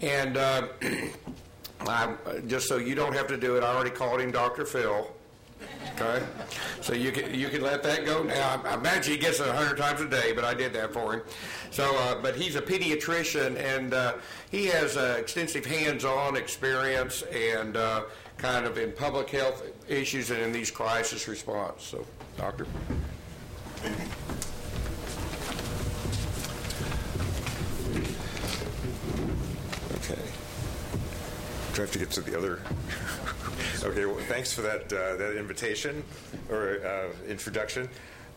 [0.01, 0.69] And uh,
[2.47, 4.65] just so you don't have to do it, I already called him Dr.
[4.65, 5.11] Phil.
[5.95, 6.25] Okay,
[6.81, 8.61] so you can you can let that go now.
[8.65, 11.15] I imagine he gets it a hundred times a day, but I did that for
[11.15, 11.23] him.
[11.71, 14.15] So, uh, but he's a pediatrician and uh,
[14.51, 18.03] he has uh, extensive hands-on experience and uh,
[18.39, 21.83] kind of in public health issues and in these crisis response.
[21.83, 22.05] So,
[22.37, 22.67] doctor.
[29.95, 30.21] Okay.
[31.75, 32.61] Do I have to get to the other?
[33.85, 34.07] okay.
[34.07, 36.05] Well, thanks for that uh, that invitation
[36.51, 37.89] or uh, introduction.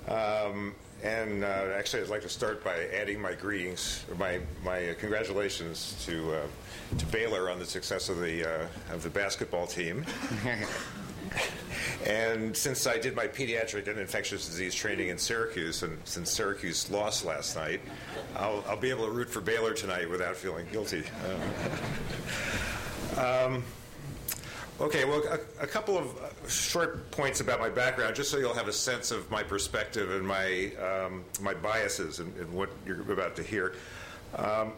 [0.07, 5.95] Um, and uh, actually, I'd like to start by adding my greetings, my my congratulations
[6.05, 6.41] to uh,
[6.97, 10.05] to Baylor on the success of the uh, of the basketball team.
[12.05, 16.89] and since I did my pediatric and infectious disease training in Syracuse, and since Syracuse
[16.89, 17.81] lost last night,
[18.35, 21.03] I'll, I'll be able to root for Baylor tonight without feeling guilty.
[23.17, 23.63] Um,
[24.79, 26.15] okay, well, a, a, couple of
[26.47, 30.25] short points about my background, just so you'll have a sense of my perspective and
[30.25, 33.73] my um, my biases and, and, what you're about to hear.
[34.35, 34.73] Um,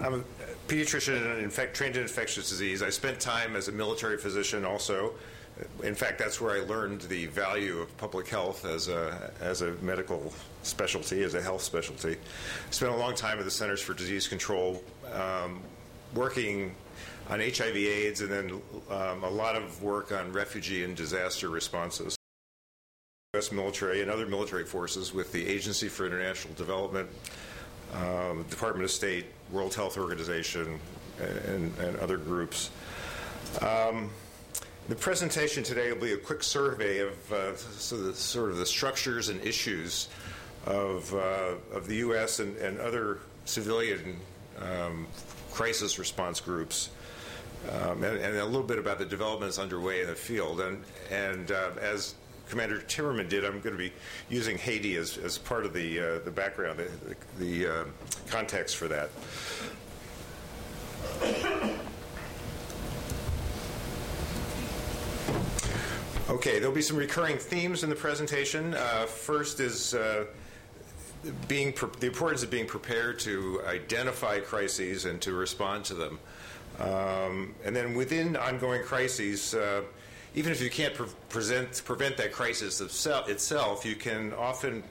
[0.00, 0.24] I'm a
[0.68, 2.82] pediatrician and infect, trained in infectious disease.
[2.82, 5.14] I spent time as a military physician also.
[5.82, 9.72] In fact, that's where I learned the value of public health as a, as a
[9.82, 10.32] medical
[10.62, 12.12] specialty, as a health specialty.
[12.12, 14.82] I spent a long time at the Centers for Disease Control
[15.12, 15.60] um,
[16.14, 16.74] working
[17.28, 22.16] on HIV AIDS and then um, a lot of work on refugee and disaster responses.
[23.34, 23.52] U.S.
[23.52, 27.08] military and other military forces with the Agency for International Development,
[27.94, 30.78] um, Department of State, World Health Organization,
[31.20, 32.70] and, and other groups.
[33.60, 34.10] Um,
[34.88, 38.66] the presentation today will be a quick survey of uh, so the, sort of the
[38.66, 40.08] structures and issues
[40.66, 42.40] of, uh, of the U.S.
[42.40, 44.16] and, and other civilian
[44.58, 45.06] um,
[45.52, 46.90] crisis response groups,
[47.70, 50.60] um, and, and, a little bit about the developments underway in the field.
[50.60, 52.14] And, and uh, as
[52.52, 53.94] Commander Timmerman did, I'm going to be
[54.28, 57.84] using Haiti as, as part of the, uh, the background, the, the, uh,
[58.26, 59.08] context for that.
[66.28, 68.74] Okay, there'll be some recurring themes in the presentation.
[68.74, 70.26] Uh, first is uh,
[71.48, 76.18] being pre- the importance of being prepared to identify crises and to respond to them.
[76.80, 79.84] Um, and then within ongoing crises, uh,
[80.34, 84.82] even if you can't pre- present, prevent that crisis itself, you can often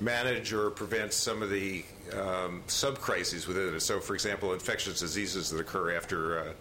[0.00, 1.84] manage or prevent some of the
[2.18, 3.80] um, sub crises within it.
[3.80, 6.52] So, for example, infectious diseases that occur after uh,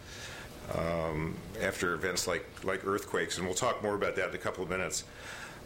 [0.76, 4.64] um, after events like, like earthquakes, and we'll talk more about that in a couple
[4.64, 5.06] of minutes.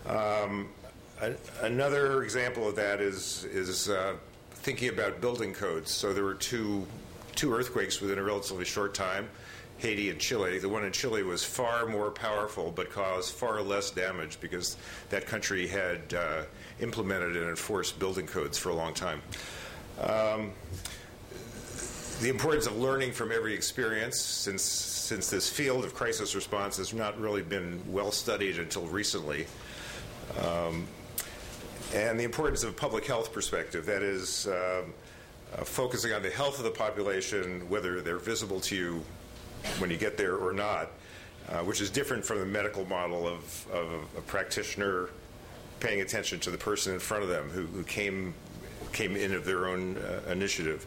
[0.06, 0.69] Um,
[1.21, 4.13] a, another example of that is, is uh,
[4.52, 5.89] thinking about building codes.
[5.89, 6.86] So there were two,
[7.36, 9.28] two earthquakes within a relatively short time.
[9.82, 10.60] Haiti and Chile.
[10.60, 14.78] The one in Chile was far more powerful but caused far less damage because
[15.10, 16.44] that country had uh,
[16.80, 19.22] implemented and enforced building codes for a long time.
[20.00, 20.52] Um,
[22.22, 26.94] the importance of learning from every experience, since since this field of crisis response has
[26.94, 29.46] not really been well studied until recently,
[30.39, 30.88] um,
[31.94, 34.84] and the importance of a public health perspective, that is, uh,
[35.54, 39.04] uh, focusing on the health of the population, whether they're visible to you
[39.80, 40.89] when you get there or not,
[41.50, 45.10] uh, which is different from the medical model of, of a practitioner
[45.80, 48.34] paying attention to the person in front of them who, who came
[48.93, 50.86] came in of their own uh, initiative.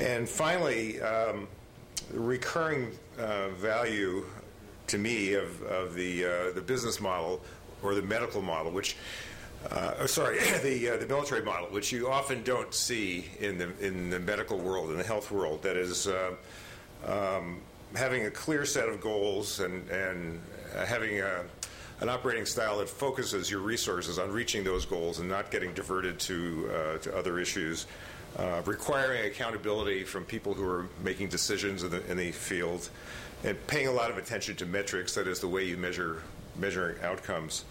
[0.00, 1.46] And finally, um,
[2.12, 4.24] recurring uh, value
[4.86, 7.42] to me of, of the, uh, the business model
[7.82, 8.96] or the medical model, which
[9.70, 13.68] uh, oh, sorry, the uh, the military model, which you often don't see in the
[13.84, 16.30] in the medical world, in the health world, that is uh,
[17.04, 17.60] um,
[17.94, 20.40] having a clear set of goals and and
[20.86, 21.44] having a
[22.00, 26.18] an operating style that focuses your resources on reaching those goals and not getting diverted
[26.18, 27.86] to, uh, to other issues,
[28.38, 32.90] uh, requiring accountability from people who are making decisions in the, in the field,
[33.44, 36.22] and paying a lot of attention to metrics, that is the way you measure
[36.58, 37.64] measuring outcomes.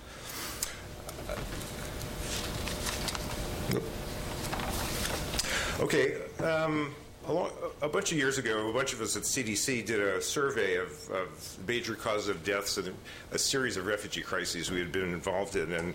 [5.80, 6.18] Okay.
[6.40, 6.96] Um,
[7.28, 10.76] a, a, bunch of years ago, a bunch of us at CDC did a survey
[10.76, 12.94] of, of major causes of deaths and
[13.32, 15.72] a series of refugee crises we had been involved in.
[15.72, 15.94] And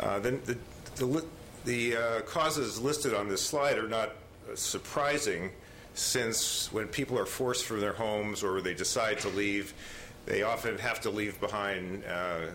[0.00, 0.58] uh, then the,
[0.96, 1.24] the,
[1.64, 4.12] the uh, causes listed on this slide are not
[4.54, 5.50] surprising
[5.94, 9.74] since when people are forced from their homes or they decide to leave,
[10.26, 12.46] they often have to leave behind uh,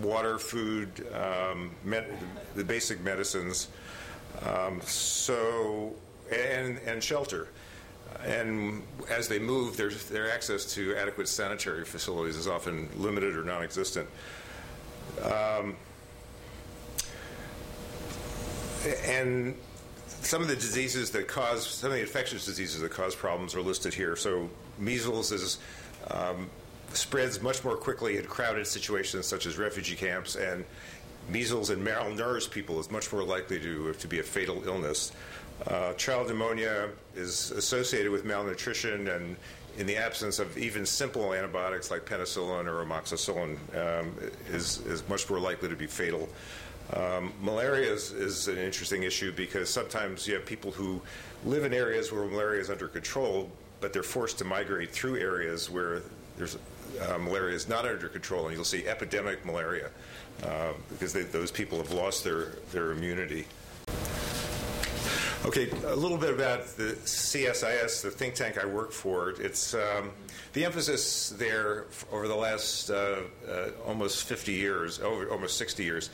[0.00, 2.10] water, food, um, med-
[2.54, 3.68] the basic medicines.
[4.46, 5.94] Um, so
[6.32, 7.48] and, and shelter.
[8.24, 13.44] And as they move, their, their access to adequate sanitary facilities is often limited or
[13.44, 14.08] non existent.
[15.22, 15.76] Um,
[19.04, 19.54] and
[20.22, 23.62] some of the diseases that cause some of the infectious diseases that cause problems are
[23.62, 24.16] listed here.
[24.16, 25.58] So measles is
[26.08, 26.50] um,
[26.92, 30.64] spreads much more quickly in crowded situations such as refugee camps, and
[31.28, 35.12] measles in malnourished people is much more likely to to be a fatal illness.
[35.66, 39.36] Uh, child pneumonia is associated with malnutrition and
[39.78, 44.14] in the absence of even simple antibiotics like penicillin or amoxicillin um,
[44.48, 46.28] is, is much more likely to be fatal.
[46.92, 51.00] Um, malaria is, is, an interesting issue because sometimes you have people who
[51.44, 53.50] live in areas where malaria is under control,
[53.80, 56.02] but they're forced to migrate through areas where
[56.36, 56.58] there's
[57.00, 59.90] uh, malaria is not under control, and you'll see epidemic malaria
[60.42, 63.46] uh, because they, those people have lost their, their immunity.
[65.42, 69.30] Okay, a little bit about the CSIS, the think tank I work for.
[69.30, 70.10] It's um,
[70.52, 76.10] the emphasis there over the last uh, uh, almost 50 years, over almost 60 years,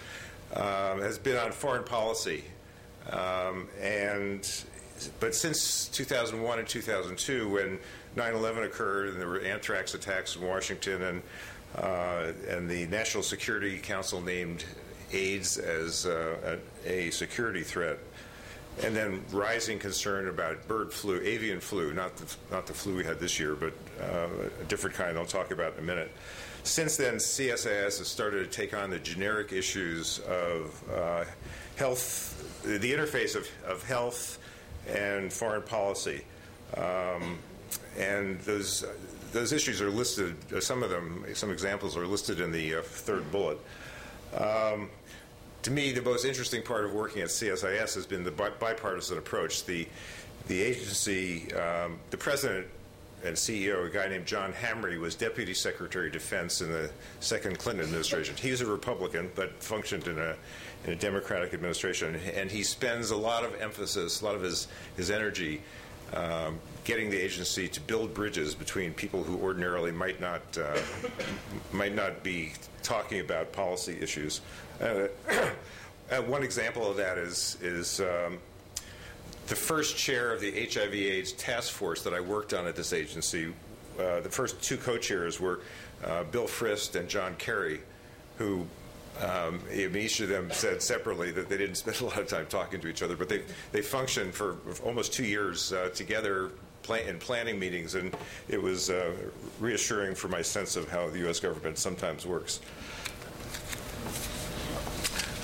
[0.55, 2.45] um, has been on foreign policy,
[3.11, 4.49] um, and
[5.19, 7.79] but since 2001 and 2002, when
[8.15, 11.23] 9/11 occurred and there were anthrax attacks in Washington, and
[11.75, 14.65] uh, and the National Security Council named
[15.13, 17.99] AIDS as uh, a, a security threat
[18.83, 23.05] and then rising concern about bird flu, avian flu, not the, not the flu we
[23.05, 24.29] had this year, but uh,
[24.61, 26.11] a different kind I'll talk about in a minute.
[26.63, 31.25] Since then, CSIS has started to take on the generic issues of uh,
[31.77, 34.39] health, the interface of, of health
[34.89, 36.25] and foreign policy.
[36.77, 37.39] Um,
[37.97, 38.85] and those,
[39.33, 43.31] those issues are listed, some of them, some examples are listed in the uh, third
[43.31, 43.59] bullet.
[44.35, 44.91] Um,
[45.67, 49.65] to me, the most interesting part of working at CSIS has been the bipartisan approach.
[49.65, 49.89] The,
[50.47, 52.69] the agency, um, the president
[53.25, 56.89] and CEO, a guy named John Hamre, was Deputy Secretary of Defense in the
[57.19, 58.37] second Clinton administration.
[58.37, 60.37] He was a Republican, but functioned in a,
[60.85, 62.15] in a Democratic administration.
[62.37, 65.63] And he spends a lot of emphasis, a lot of his, his energy
[66.15, 70.79] um, getting the agency to build bridges between people who ordinarily might not uh,
[71.73, 72.53] might not be
[72.83, 74.41] talking about policy issues.
[74.81, 75.09] Uh,
[76.11, 78.39] uh, one example of that is is um,
[79.47, 83.53] the first chair of the HIV/AIDS task force that I worked on at this agency.
[83.99, 85.61] Uh, the first two co-chairs were
[86.05, 87.81] uh, Bill Frist and John Kerry,
[88.37, 88.67] who
[89.23, 92.81] um, each of them said separately that they didn't spend a lot of time talking
[92.81, 96.51] to each other, but they they functioned for almost two years uh, together
[97.07, 98.17] in planning meetings, and
[98.49, 99.11] it was uh,
[99.59, 101.41] reassuring for my sense of how the U.S.
[101.41, 102.61] government sometimes works.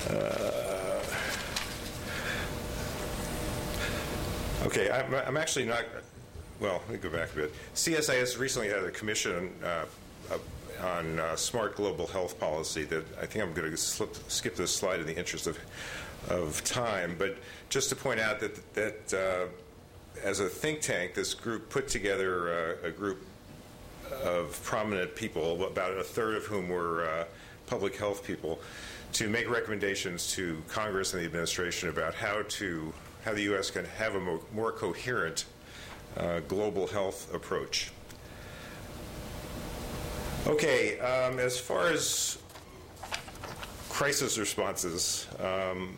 [0.09, 1.01] Uh,
[4.65, 5.85] okay, I'm, I'm, actually not.
[6.59, 7.53] Well, let me go back a bit.
[7.75, 9.85] CSIS recently had a commission uh,
[10.81, 14.99] on uh, smart global health policy that I think I'm going to skip this slide
[14.99, 15.57] in the interest of,
[16.29, 17.15] of time.
[17.17, 17.37] But
[17.69, 19.47] just to point out that, that uh,
[20.23, 23.25] as a think tank, this group put together uh, a group
[24.23, 27.25] of prominent people, about a third of whom were uh,
[27.67, 28.59] public health people,
[29.13, 32.93] to make recommendations to Congress and the administration about how to
[33.23, 33.71] how the U.S.
[33.71, 35.45] can have a more, more coherent
[36.17, 37.91] uh, global health approach.
[40.45, 42.37] Okay, um, as far as
[43.89, 45.95] crisis responses um,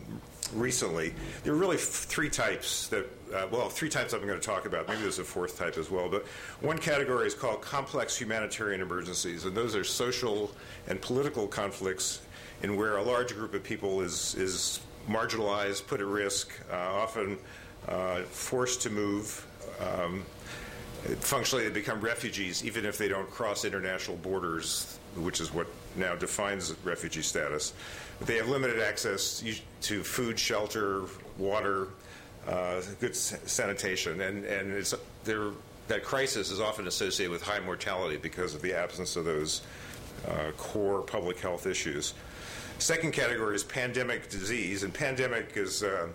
[0.54, 1.12] recently,
[1.42, 4.86] there are really three types that, uh, well, three types I'm going to talk about.
[4.86, 6.08] Maybe there's a fourth type as well.
[6.08, 6.26] But
[6.60, 10.52] one category is called complex humanitarian emergencies, and those are social
[10.86, 12.20] and political conflicts
[12.62, 17.38] in where a large group of people is, is marginalized, put at risk, uh, often
[17.88, 19.46] uh, forced to move.
[19.80, 20.24] Um,
[21.20, 26.14] functionally they become refugees even if they don't cross international borders, which is what now
[26.14, 27.72] defines refugee status.
[28.18, 29.44] But they have limited access
[29.82, 31.02] to food, shelter,
[31.38, 31.88] water,
[32.46, 34.94] uh, good sanitation, and and it's
[35.88, 39.62] that crisis is often associated with high mortality because of the absence of those
[40.28, 42.14] uh, core public health issues.
[42.78, 46.08] Second category is pandemic disease, and pandemic is uh,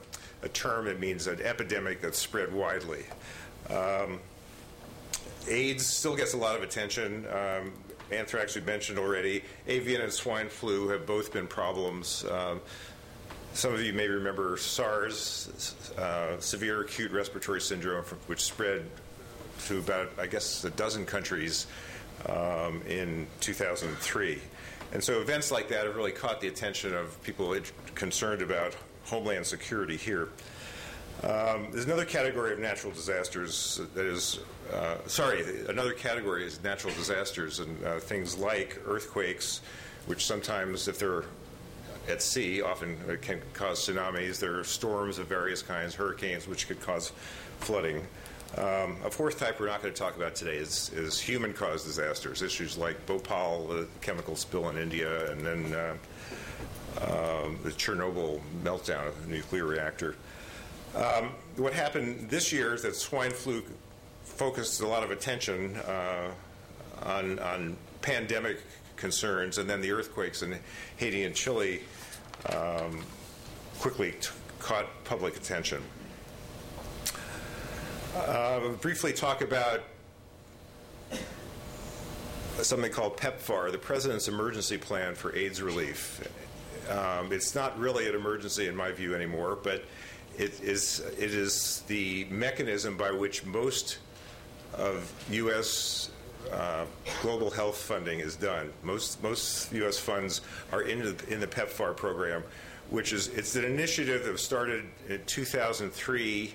[0.43, 3.03] a term that means an epidemic that's spread widely.
[3.69, 4.19] Um,
[5.47, 7.25] AIDS still gets a lot of attention.
[7.27, 7.73] Um,
[8.11, 9.43] anthrax we mentioned already.
[9.67, 12.25] Avian and swine flu have both been problems.
[12.29, 12.61] Um,
[13.53, 18.85] some of you may remember SARS, uh, severe acute respiratory syndrome, which spread
[19.65, 21.67] to about, I guess, a dozen countries
[22.27, 24.39] um, in 2003.
[24.93, 27.55] And so events like that have really caught the attention of people
[27.95, 28.75] concerned about
[29.05, 30.29] homeland security here.
[31.23, 34.39] Um, there's another category of natural disasters that is,
[34.73, 39.61] uh, sorry, another category is natural disasters and uh, things like earthquakes,
[40.07, 41.25] which sometimes, if they're
[42.09, 44.39] at sea, often can cause tsunamis.
[44.39, 47.11] There are storms of various kinds, hurricanes, which could cause
[47.59, 48.05] flooding.
[48.57, 51.85] Um, a fourth type we're not going to talk about today is, is human caused
[51.85, 55.93] disasters, issues like Bhopal, the chemical spill in India, and then uh,
[57.01, 60.15] um, the Chernobyl meltdown of the nuclear reactor.
[60.95, 63.63] Um, what happened this year is that swine flu
[64.23, 66.31] focused a lot of attention uh,
[67.03, 68.59] on, on pandemic
[68.97, 70.59] concerns, and then the earthquakes in
[70.97, 71.81] Haiti and Chile
[72.53, 73.01] um,
[73.79, 74.29] quickly t-
[74.59, 75.81] caught public attention.
[78.15, 79.83] Uh, briefly talk about
[82.61, 86.27] something called PEPFAR, the President's Emergency Plan for AIDS Relief.
[86.89, 89.85] Um, it's not really an emergency in my view anymore, but
[90.37, 93.99] it is, it is the mechanism by which most
[94.73, 96.11] of U.S.
[96.51, 96.83] Uh,
[97.21, 98.73] global health funding is done.
[98.83, 99.97] Most, most U.S.
[99.97, 100.41] funds
[100.73, 102.43] are in the, in the PEPFAR program,
[102.89, 106.53] which is it's an initiative that was started in 2003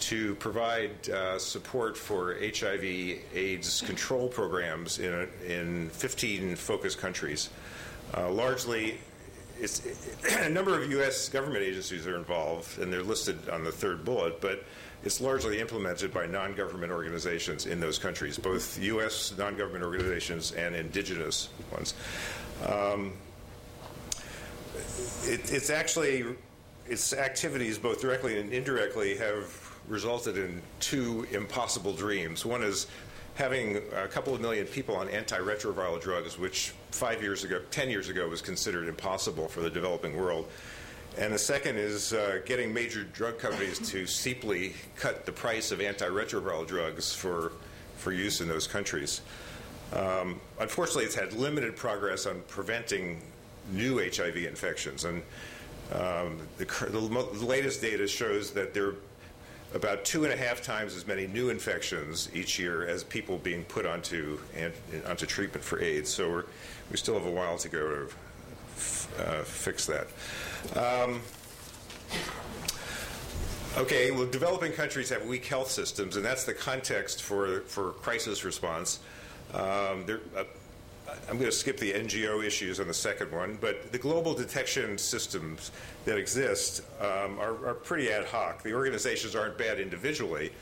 [0.00, 7.50] to provide uh, support for HIV/AIDS control programs in a, in 15 focus countries.
[8.16, 8.98] Uh, largely,
[10.40, 11.28] a number of U.S.
[11.28, 14.64] government agencies are involved, and they're listed on the third bullet, but
[15.04, 19.34] it's largely implemented by non government organizations in those countries, both U.S.
[19.36, 21.94] non government organizations and indigenous ones.
[22.66, 23.12] Um,
[25.24, 26.24] it, it's actually,
[26.86, 32.44] its activities, both directly and indirectly, have resulted in two impossible dreams.
[32.44, 32.86] One is
[33.34, 38.08] having a couple of million people on antiretroviral drugs, which five years ago, 10 years
[38.08, 40.48] ago, was considered impossible for the developing world.
[41.16, 45.78] And the second is uh, getting major drug companies to steeply cut the price of
[45.78, 47.52] antiretroviral drugs for,
[47.96, 49.22] for use in those countries.
[49.92, 53.22] Um, unfortunately, it's had limited progress on preventing
[53.72, 55.04] new HIV infections.
[55.04, 55.22] And
[55.92, 58.94] um, the, the, latest data shows that there
[59.74, 63.64] about two and a half times as many new infections each year as people being
[63.64, 64.38] put onto
[65.06, 66.08] onto treatment for AIDS.
[66.10, 66.42] So we
[66.90, 68.08] we still have a while to go to
[69.18, 70.06] uh, fix that.
[70.76, 71.20] Um,
[73.76, 78.44] okay, well, developing countries have weak health systems, and that's the context for for crisis
[78.44, 79.00] response.
[79.54, 80.44] Um, there, uh,
[81.28, 84.96] I'm going to skip the NGO issues on the second one, but the global detection
[84.96, 85.70] systems
[86.04, 88.62] that exist um, are, are, pretty ad hoc.
[88.62, 90.52] The organizations aren't bad individually,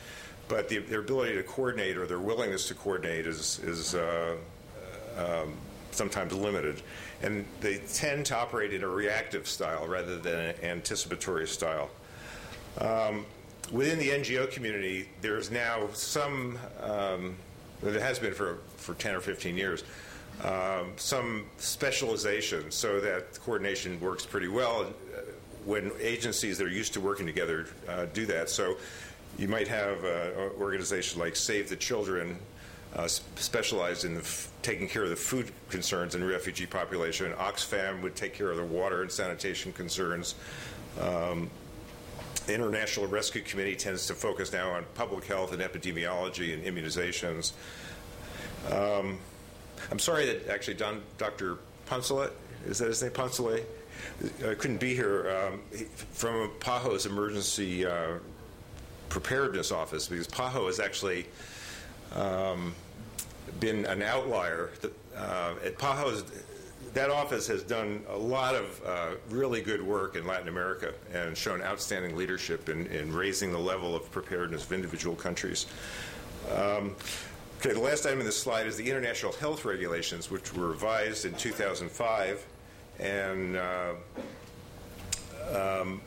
[0.49, 4.36] but the, their ability to coordinate or their willingness to coordinate is, is uh,
[5.16, 5.55] um,
[5.92, 6.82] sometimes limited.
[7.22, 11.90] And they tend to operate in a reactive style rather than an anticipatory style.
[12.78, 13.24] Um,
[13.72, 17.36] within the NGO community, there's now some, um,
[17.82, 19.84] there has been for, for 10 or 15 years,
[20.45, 25.20] um, some specialization so that coordination works pretty well uh,
[25.64, 28.51] when agencies that are used to working together uh, do that.
[28.51, 28.76] So
[29.39, 32.39] you might have an organization like Save the Children
[32.95, 37.32] uh, specialized in f- taking care of the food concerns in refugee population.
[37.32, 40.34] Oxfam would take care of the water and sanitation concerns.
[41.01, 41.51] Um,
[42.49, 47.53] International Rescue Committee tends to focus now on public health and epidemiology and immunizations.
[48.70, 49.18] Um,
[49.91, 51.59] I'm sorry that actually Don, Dr.
[51.89, 52.33] Poncelet,
[52.66, 53.64] is that his name, Poncelet?
[54.47, 55.61] I couldn't be here um,
[56.12, 58.18] from PAHO's emergency uh,
[59.09, 61.27] preparedness office because PAHO has actually
[62.14, 62.74] um,
[63.61, 64.70] been an outlier.
[65.16, 66.24] Uh, at PAHO's,
[66.95, 71.37] that office has done a lot of uh, really good work in Latin America and
[71.37, 75.66] shown outstanding leadership in, in raising the level of preparedness of individual countries.
[76.55, 76.95] Um,
[77.59, 81.24] Okay, the last item in this slide is the international health regulations, which were revised
[81.24, 82.46] in 2005
[82.98, 83.92] and uh,
[85.54, 86.00] um,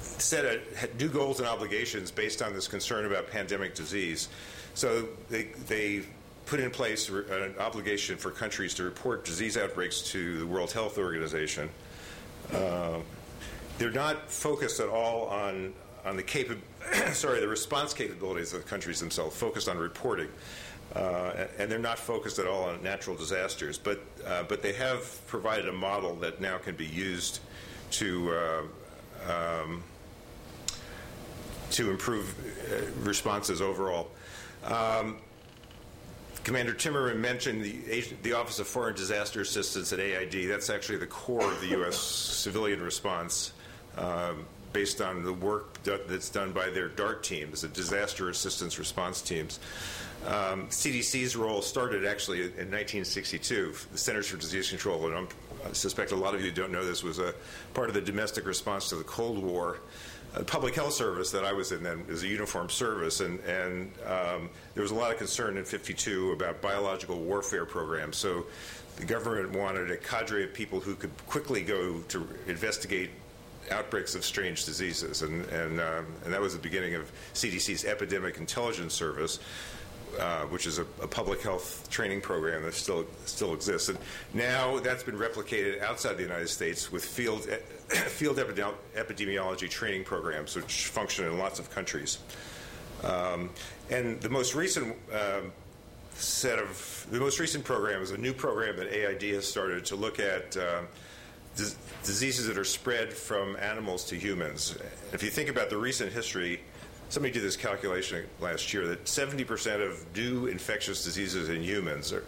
[0.00, 0.60] set a,
[0.98, 4.28] new goals and obligations based on this concern about pandemic disease.
[4.74, 6.02] So they, they
[6.44, 10.98] put in place an obligation for countries to report disease outbreaks to the World Health
[10.98, 11.70] Organization.
[12.52, 12.98] Uh,
[13.78, 15.72] they're not focused at all on
[16.04, 16.56] on the capa-
[17.12, 20.28] sorry the response capabilities of the countries themselves, focused on reporting.
[20.94, 25.20] Uh, and they're not focused at all on natural disasters, but uh, but they have
[25.26, 27.40] provided a model that now can be used
[27.90, 28.62] to uh,
[29.32, 29.82] um,
[31.70, 32.32] to improve
[32.70, 34.08] uh, responses overall.
[34.64, 35.18] Um,
[36.44, 40.48] Commander Timmerman mentioned the, the Office of Foreign Disaster Assistance at AID.
[40.48, 41.96] That's actually the core of the U.S.
[41.96, 43.52] civilian response.
[43.96, 49.22] Um, based on the work that's done by their DART teams, the disaster assistance response
[49.22, 49.60] teams.
[50.26, 53.74] Um, CDC's role started actually in 1962.
[53.92, 55.28] The Centers for Disease Control, and I'm,
[55.66, 57.34] i suspect a lot of you don't know this, was a
[57.74, 59.80] part of the domestic response to the Cold War.
[60.34, 63.92] Uh, public health service that I was in then was a uniform service, and, and
[64.06, 68.16] um, there was a lot of concern in 52 about biological warfare programs.
[68.16, 68.46] So
[68.96, 73.10] the government wanted a cadre of people who could quickly go to investigate
[73.70, 78.38] outbreaks of strange diseases, and and, um, and that was the beginning of CDC's Epidemic
[78.38, 79.38] Intelligence Service.
[80.18, 83.98] Uh, which is a, a, public health training program that still still exists, and
[84.32, 87.42] now that's been replicated outside the United States with field
[87.88, 92.18] field epidemiology training programs, which function in lots of countries.
[93.02, 93.50] Um,
[93.90, 95.50] and the most recent um,
[96.14, 99.96] set of the most recent program is a new program that AID has started to
[99.96, 100.56] look at
[101.56, 104.76] dis- diseases that are spread from animals to humans.
[105.12, 106.60] If you think about the recent history,
[107.14, 112.24] somebody did this calculation last year that 70% of new infectious diseases in humans are,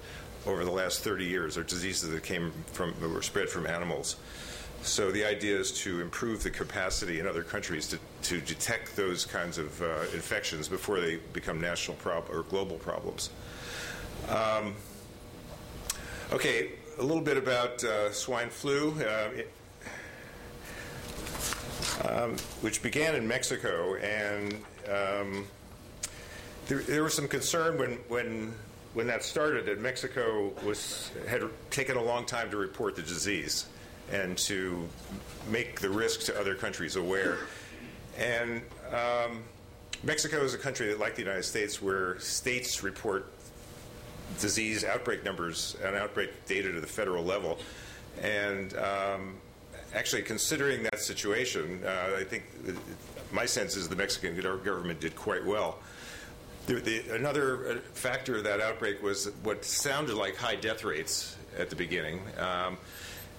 [0.47, 4.15] over the last 30 years are diseases that came from that were spread from animals.
[4.83, 9.25] So the idea is to improve the capacity in other countries to, to detect those
[9.25, 13.31] kinds of uh, infections before they become national prob- or global problems.
[14.29, 14.77] Um,
[16.33, 19.53] okay, a little bit about uh, swine flu, uh, it,
[22.09, 24.55] um, which began in Mexico, and
[24.89, 25.47] um,
[26.69, 28.53] there, there, was some concern when, when,
[28.95, 33.67] when that started that Mexico was, had taken a long time to report the disease
[34.13, 34.89] and to
[35.51, 37.39] make the risk to other countries aware.
[38.19, 38.63] And
[38.93, 39.43] um,
[40.03, 43.33] Mexico is a country that, like the United States, where states report
[44.41, 47.59] disease outbreak numbers and outbreak data to the federal level.
[48.23, 49.37] And um,
[49.95, 52.45] actually, considering that situation, uh, I think
[53.33, 55.79] my sense is the Mexican government did quite well.
[56.67, 61.37] The, the, another uh, factor of that outbreak was what sounded like high death rates
[61.57, 62.21] at the beginning.
[62.39, 62.77] Um,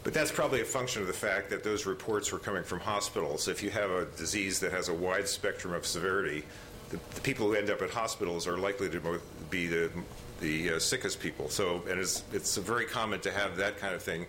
[0.04, 3.50] but that's probably a function of the fact that those reports were coming from hospitals.
[3.50, 6.46] If you have a disease that has a wide spectrum of severity,
[6.90, 9.20] the, the people who end up at hospitals are likely to
[9.50, 9.92] be the
[10.40, 11.50] the uh, sickest people.
[11.50, 14.26] So, and it's it's very common to have that kind of thing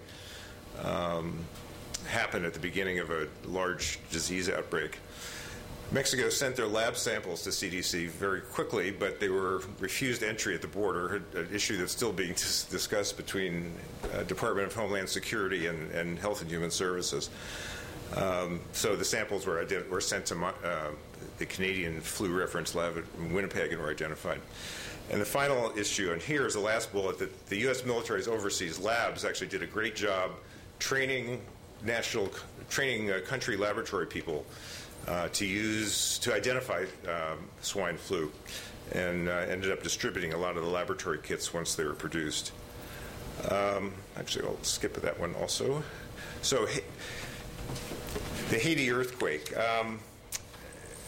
[0.82, 1.38] um,
[2.06, 4.98] happen at the beginning of a large disease outbreak.
[5.90, 10.60] Mexico sent their lab samples to CDC very quickly, but they were refused entry at
[10.60, 13.72] the border, an issue that's still being discussed between
[14.12, 17.30] uh, Department of Homeland Security and, and Health and Human Services.
[18.16, 20.90] Um, so the samples were, were sent to uh,
[21.38, 24.40] the Canadian Flu Reference Lab in Winnipeg and were identified.
[25.10, 27.86] And the final issue, and here is the last bullet, that the U.S.
[27.86, 30.32] military's overseas labs actually did a great job
[30.78, 31.40] training
[31.82, 32.30] national,
[32.68, 34.44] training uh, country laboratory people
[35.08, 38.30] uh, to use, to identify um, swine flu,
[38.92, 42.52] and uh, ended up distributing a lot of the laboratory kits once they were produced.
[43.50, 45.82] Um, actually, I'll skip that one also.
[46.42, 46.66] So,
[48.50, 49.56] the Haiti earthquake.
[49.56, 49.98] Um,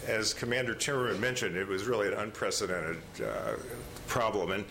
[0.06, 3.56] as Commander Timmerman mentioned, it was really an unprecedented uh,
[4.06, 4.64] problem, and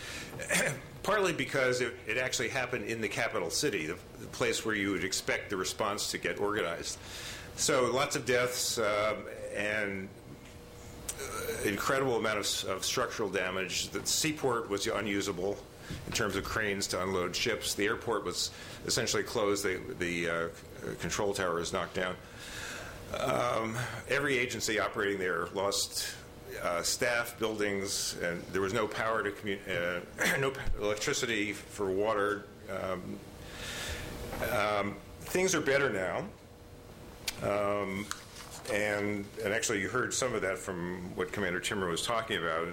[1.03, 4.91] partly because it, it, actually happened in the capital city, the, the, place where you
[4.91, 6.97] would expect the response to get organized.
[7.59, 9.17] So lots of deaths um,
[9.53, 10.07] and
[11.19, 13.89] uh, incredible amount of, of, structural damage.
[13.89, 15.57] The seaport was unusable
[16.07, 17.73] in terms of cranes to unload ships.
[17.73, 18.51] The airport was
[18.85, 19.65] essentially closed.
[19.65, 20.47] The, the uh,
[21.01, 22.15] control tower was knocked down.
[23.19, 23.75] Um,
[24.07, 26.15] every agency operating there lost
[26.63, 32.45] uh, staff, buildings, and there was no power to commu- uh, no electricity for water.
[32.71, 33.19] Um,
[34.49, 36.23] um, things are better now,
[37.43, 38.05] um,
[38.71, 42.67] and and actually you heard some of that from what Commander Timmer was talking about.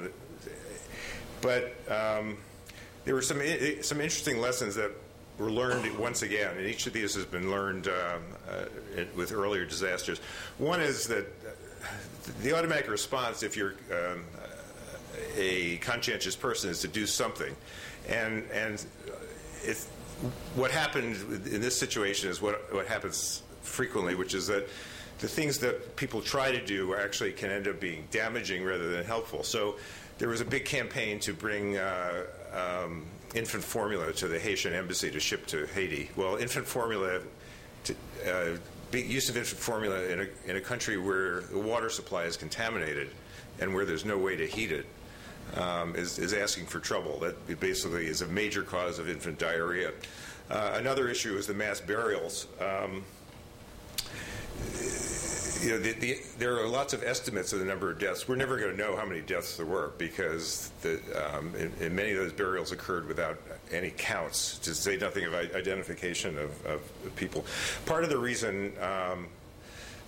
[1.40, 2.38] But um,
[3.04, 3.40] there were some
[3.82, 4.90] some interesting lessons that
[5.38, 8.18] were learned once again, and each of these has been learned uh,
[8.50, 10.18] uh, with earlier disasters.
[10.58, 11.26] One is that
[12.42, 14.24] the automatic response, if you're um,
[15.36, 17.54] a conscientious person, is to do something,
[18.08, 18.84] and and
[19.62, 19.86] if
[20.54, 24.68] what happened in this situation is what what happens frequently, which is that
[25.18, 29.04] the things that people try to do actually can end up being damaging rather than
[29.04, 29.42] helpful.
[29.42, 29.76] So
[30.18, 31.76] there was a big campaign to bring.
[31.76, 33.04] Uh, um,
[33.34, 36.10] infant formula to the Haitian embassy to ship to Haiti.
[36.16, 37.20] Well, infant formula,
[37.84, 37.94] to,
[38.26, 42.36] uh, use of infant formula in a, in a country where the water supply is
[42.36, 43.10] contaminated
[43.60, 44.86] and where there's no way to heat it
[45.54, 47.18] um, is, is asking for trouble.
[47.20, 49.92] That basically is a major cause of infant diarrhea.
[50.50, 52.46] Uh, another issue is the mass burials.
[52.60, 53.04] Um,
[55.62, 58.28] you know, the, the, there are lots of estimates of the number of deaths.
[58.28, 61.94] We're never going to know how many deaths there were because the, um, and, and
[61.94, 63.38] many of those burials occurred without
[63.72, 67.44] any counts, to say nothing of identification of, of people.
[67.84, 69.28] Part of the reason um,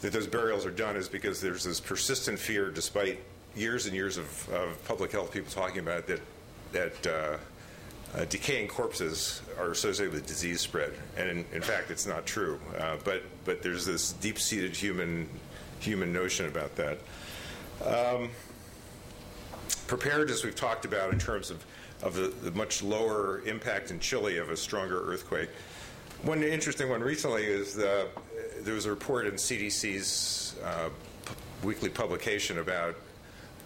[0.00, 3.18] that those burials are done is because there's this persistent fear, despite
[3.56, 6.20] years and years of, of public health people talking about it, that
[6.72, 7.36] that uh,
[8.16, 12.58] uh, decaying corpses are associated with disease spread, and in, in fact, it's not true.
[12.78, 15.28] Uh, but but there's this deep-seated human
[15.80, 16.98] human notion about that.
[17.84, 18.30] Um,
[19.86, 21.64] preparedness we've talked about in terms of
[22.02, 25.48] of the, the, much lower impact in Chile of a stronger earthquake.
[26.22, 28.08] One interesting one recently is the,
[28.60, 30.90] there was a report in CDC's uh,
[31.26, 31.34] p-
[31.64, 32.94] weekly publication about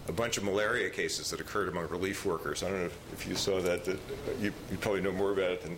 [0.07, 2.61] a bunch of malaria cases that occurred among relief workers.
[2.61, 3.85] I don't know if you saw that.
[3.85, 3.97] that
[4.39, 5.77] you, you, probably know more about it than,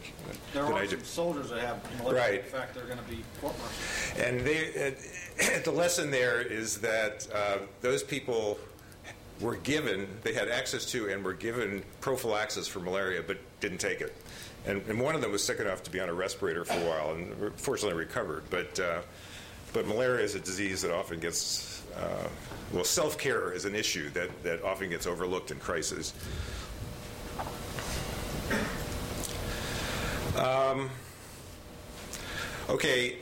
[0.53, 0.97] there than I do.
[0.97, 2.21] some soldiers that have malaria.
[2.21, 2.39] Right.
[2.39, 4.25] In fact, they're going to be court-martialed.
[4.25, 4.95] And they,
[5.39, 8.57] uh, the lesson there is that uh, those people
[9.41, 14.01] were given, they had access to and were given prophylaxis for malaria, but didn't take
[14.01, 14.15] it.
[14.65, 16.89] And, and one of them was sick enough to be on a respirator for a
[16.89, 18.43] while, and fortunately recovered.
[18.49, 19.01] But uh,
[19.73, 22.27] but malaria is a disease that often gets uh,
[22.73, 26.13] well, self care is an issue that, that often gets overlooked in crisis.
[30.37, 30.89] Um,
[32.69, 33.17] okay,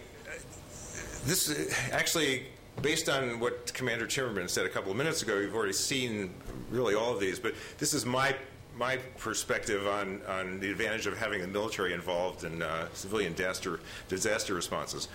[1.26, 2.48] this actually,
[2.82, 6.34] based on what Commander Timmerman said a couple of minutes ago, you've already seen
[6.72, 8.36] really all of these, but this is my
[8.76, 13.80] my perspective on, on the advantage of having the military involved in uh, civilian disaster,
[14.10, 15.10] disaster responses.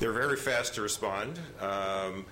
[0.00, 1.38] They're very fast to respond.
[1.60, 2.26] Um,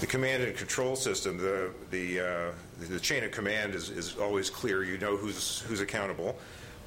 [0.00, 2.52] the command and control system, the the, uh,
[2.88, 4.84] the chain of command is, is always clear.
[4.84, 6.36] You know who's who's accountable.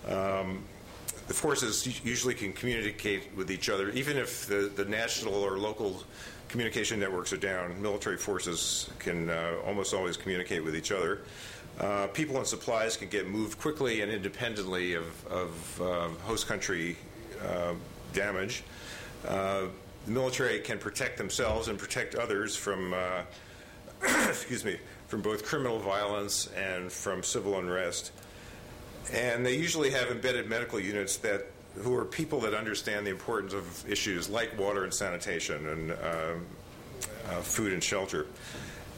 [0.07, 0.63] Um,
[1.27, 6.03] the forces usually can communicate with each other, even if the, the national or local
[6.47, 7.81] communication networks are down.
[7.81, 11.21] Military forces can uh, almost always communicate with each other.
[11.79, 16.95] Uh, people and supplies can get moved quickly and independently of, of uh, host country
[17.45, 17.73] uh,
[18.13, 18.63] damage.
[20.07, 23.23] The military can protect themselves and protect others from, uh,
[24.29, 28.13] excuse me, from both criminal violence and from civil unrest.
[29.11, 33.51] And they usually have embedded medical units that who are people that understand the importance
[33.51, 36.45] of issues like water and sanitation and um,
[37.29, 38.27] uh, food and shelter.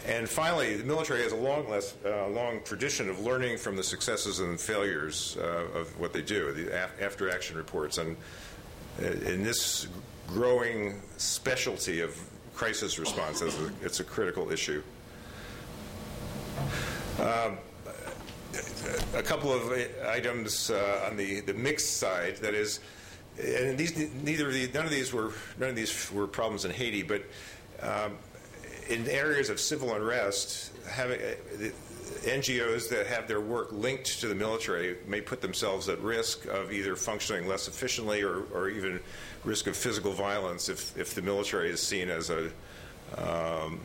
[0.07, 3.83] And finally, the military has a long, less, uh, long tradition of learning from the
[3.83, 7.97] successes and failures uh, of what they do, the after action reports.
[7.97, 8.15] And
[9.01, 9.87] uh, in this
[10.33, 12.17] growing specialty of
[12.53, 13.41] crisis response.
[13.41, 14.83] It's a, it's a critical issue.
[17.19, 17.57] Um,
[19.15, 19.71] a couple of
[20.07, 22.37] items uh, on the, the mixed side.
[22.37, 22.79] That is,
[23.37, 26.71] and these neither of these, none of these were none of these were problems in
[26.71, 27.23] Haiti, but
[27.81, 28.17] um,
[28.89, 31.69] in areas of civil unrest, having uh,
[32.21, 36.71] NGOs that have their work linked to the military may put themselves at risk of
[36.71, 38.99] either functioning less efficiently or, or even
[39.43, 42.51] risk of physical violence if, if the military is seen as a
[43.17, 43.79] um,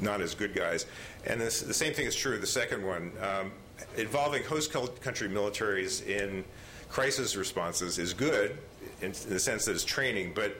[0.00, 0.86] not as good guys.
[1.26, 3.12] And this, the same thing is true of the second one.
[3.20, 3.52] Um,
[3.96, 6.44] involving host country militaries in
[6.88, 8.56] crisis responses is good
[9.00, 10.56] in, in the sense that it's training, but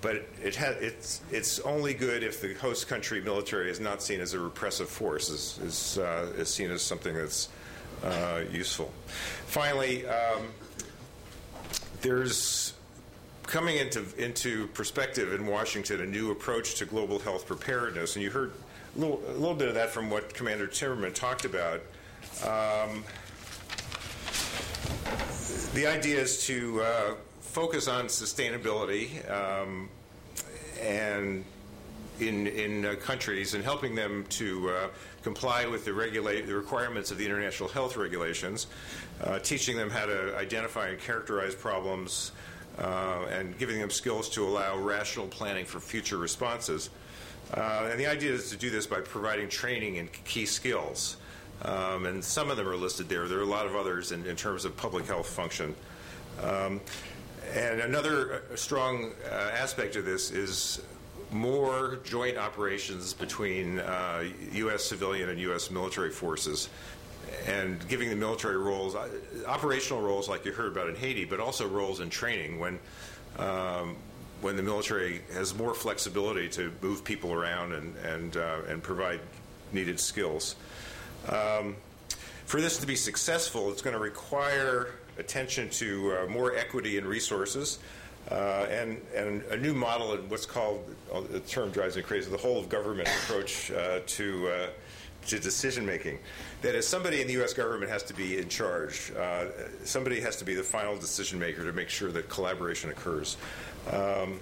[0.00, 4.20] but it ha- it's it's only good if the host country military is not seen
[4.20, 7.48] as a repressive force, is is, uh, is seen as something that's
[8.02, 8.92] uh, useful.
[9.46, 10.48] Finally, um,
[12.02, 12.63] there's
[13.46, 18.30] coming into into perspective in Washington a new approach to global health preparedness, and you
[18.30, 18.52] heard
[18.96, 21.80] a little, a little bit of that from what Commander Timmerman talked about.
[22.44, 23.04] Um,
[25.74, 29.88] the idea is to uh, focus on sustainability um,
[30.80, 31.44] and
[32.20, 34.88] in in uh, countries and helping them to uh,
[35.22, 38.68] comply with the regulate the requirements of the international health regulations,
[39.22, 42.32] uh, teaching them how to identify and characterize problems,
[42.78, 46.90] uh, and giving them skills to allow rational planning for future responses.
[47.52, 51.16] Uh, and the idea is to do this by providing training in key skills.
[51.62, 53.28] Um, and some of them are listed there.
[53.28, 55.74] There are a lot of others in, in terms of public health function.
[56.42, 56.80] Um,
[57.52, 60.82] and another uh, strong uh, aspect of this is
[61.30, 64.84] more joint operations between uh, U.S.
[64.84, 65.70] civilian and U.S.
[65.70, 66.68] military forces
[67.46, 69.08] and giving the military roles, uh,
[69.46, 72.78] operational roles like you heard about in Haiti, but also roles in training when.
[73.38, 73.96] Um,
[74.40, 79.20] when the military has more flexibility to move people around and and, uh, and provide
[79.72, 80.56] needed skills.
[81.28, 81.76] Um,
[82.44, 87.06] for this to be successful, it's going to require attention to uh, more equity in
[87.06, 87.78] resources,
[88.30, 92.30] uh, and, and a new model in what's called, uh, the term drives me crazy,
[92.30, 94.68] the whole of government approach uh, to,
[95.26, 96.18] to decision making.
[96.64, 97.52] That is, somebody in the U.S.
[97.52, 99.12] government has to be in charge.
[99.12, 99.48] Uh,
[99.84, 103.36] somebody has to be the final decision maker to make sure that collaboration occurs.
[103.92, 104.40] Um,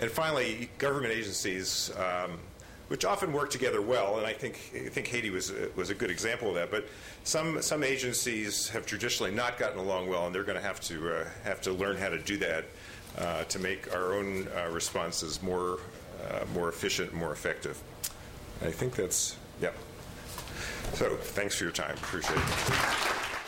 [0.00, 2.40] and finally, government agencies, um,
[2.88, 6.10] which often work together well, and I think, I think Haiti was, was a good
[6.10, 6.88] example of that, but
[7.22, 11.18] some, some agencies have traditionally not gotten along well, and they're going to have to,
[11.18, 12.64] uh, have to learn how to do that
[13.16, 15.78] uh, to make our own uh, responses more,
[16.28, 17.80] uh, more efficient, more effective.
[18.60, 19.76] I think that's, yep.
[20.94, 21.94] So thanks for your time.
[21.96, 23.39] Appreciate it.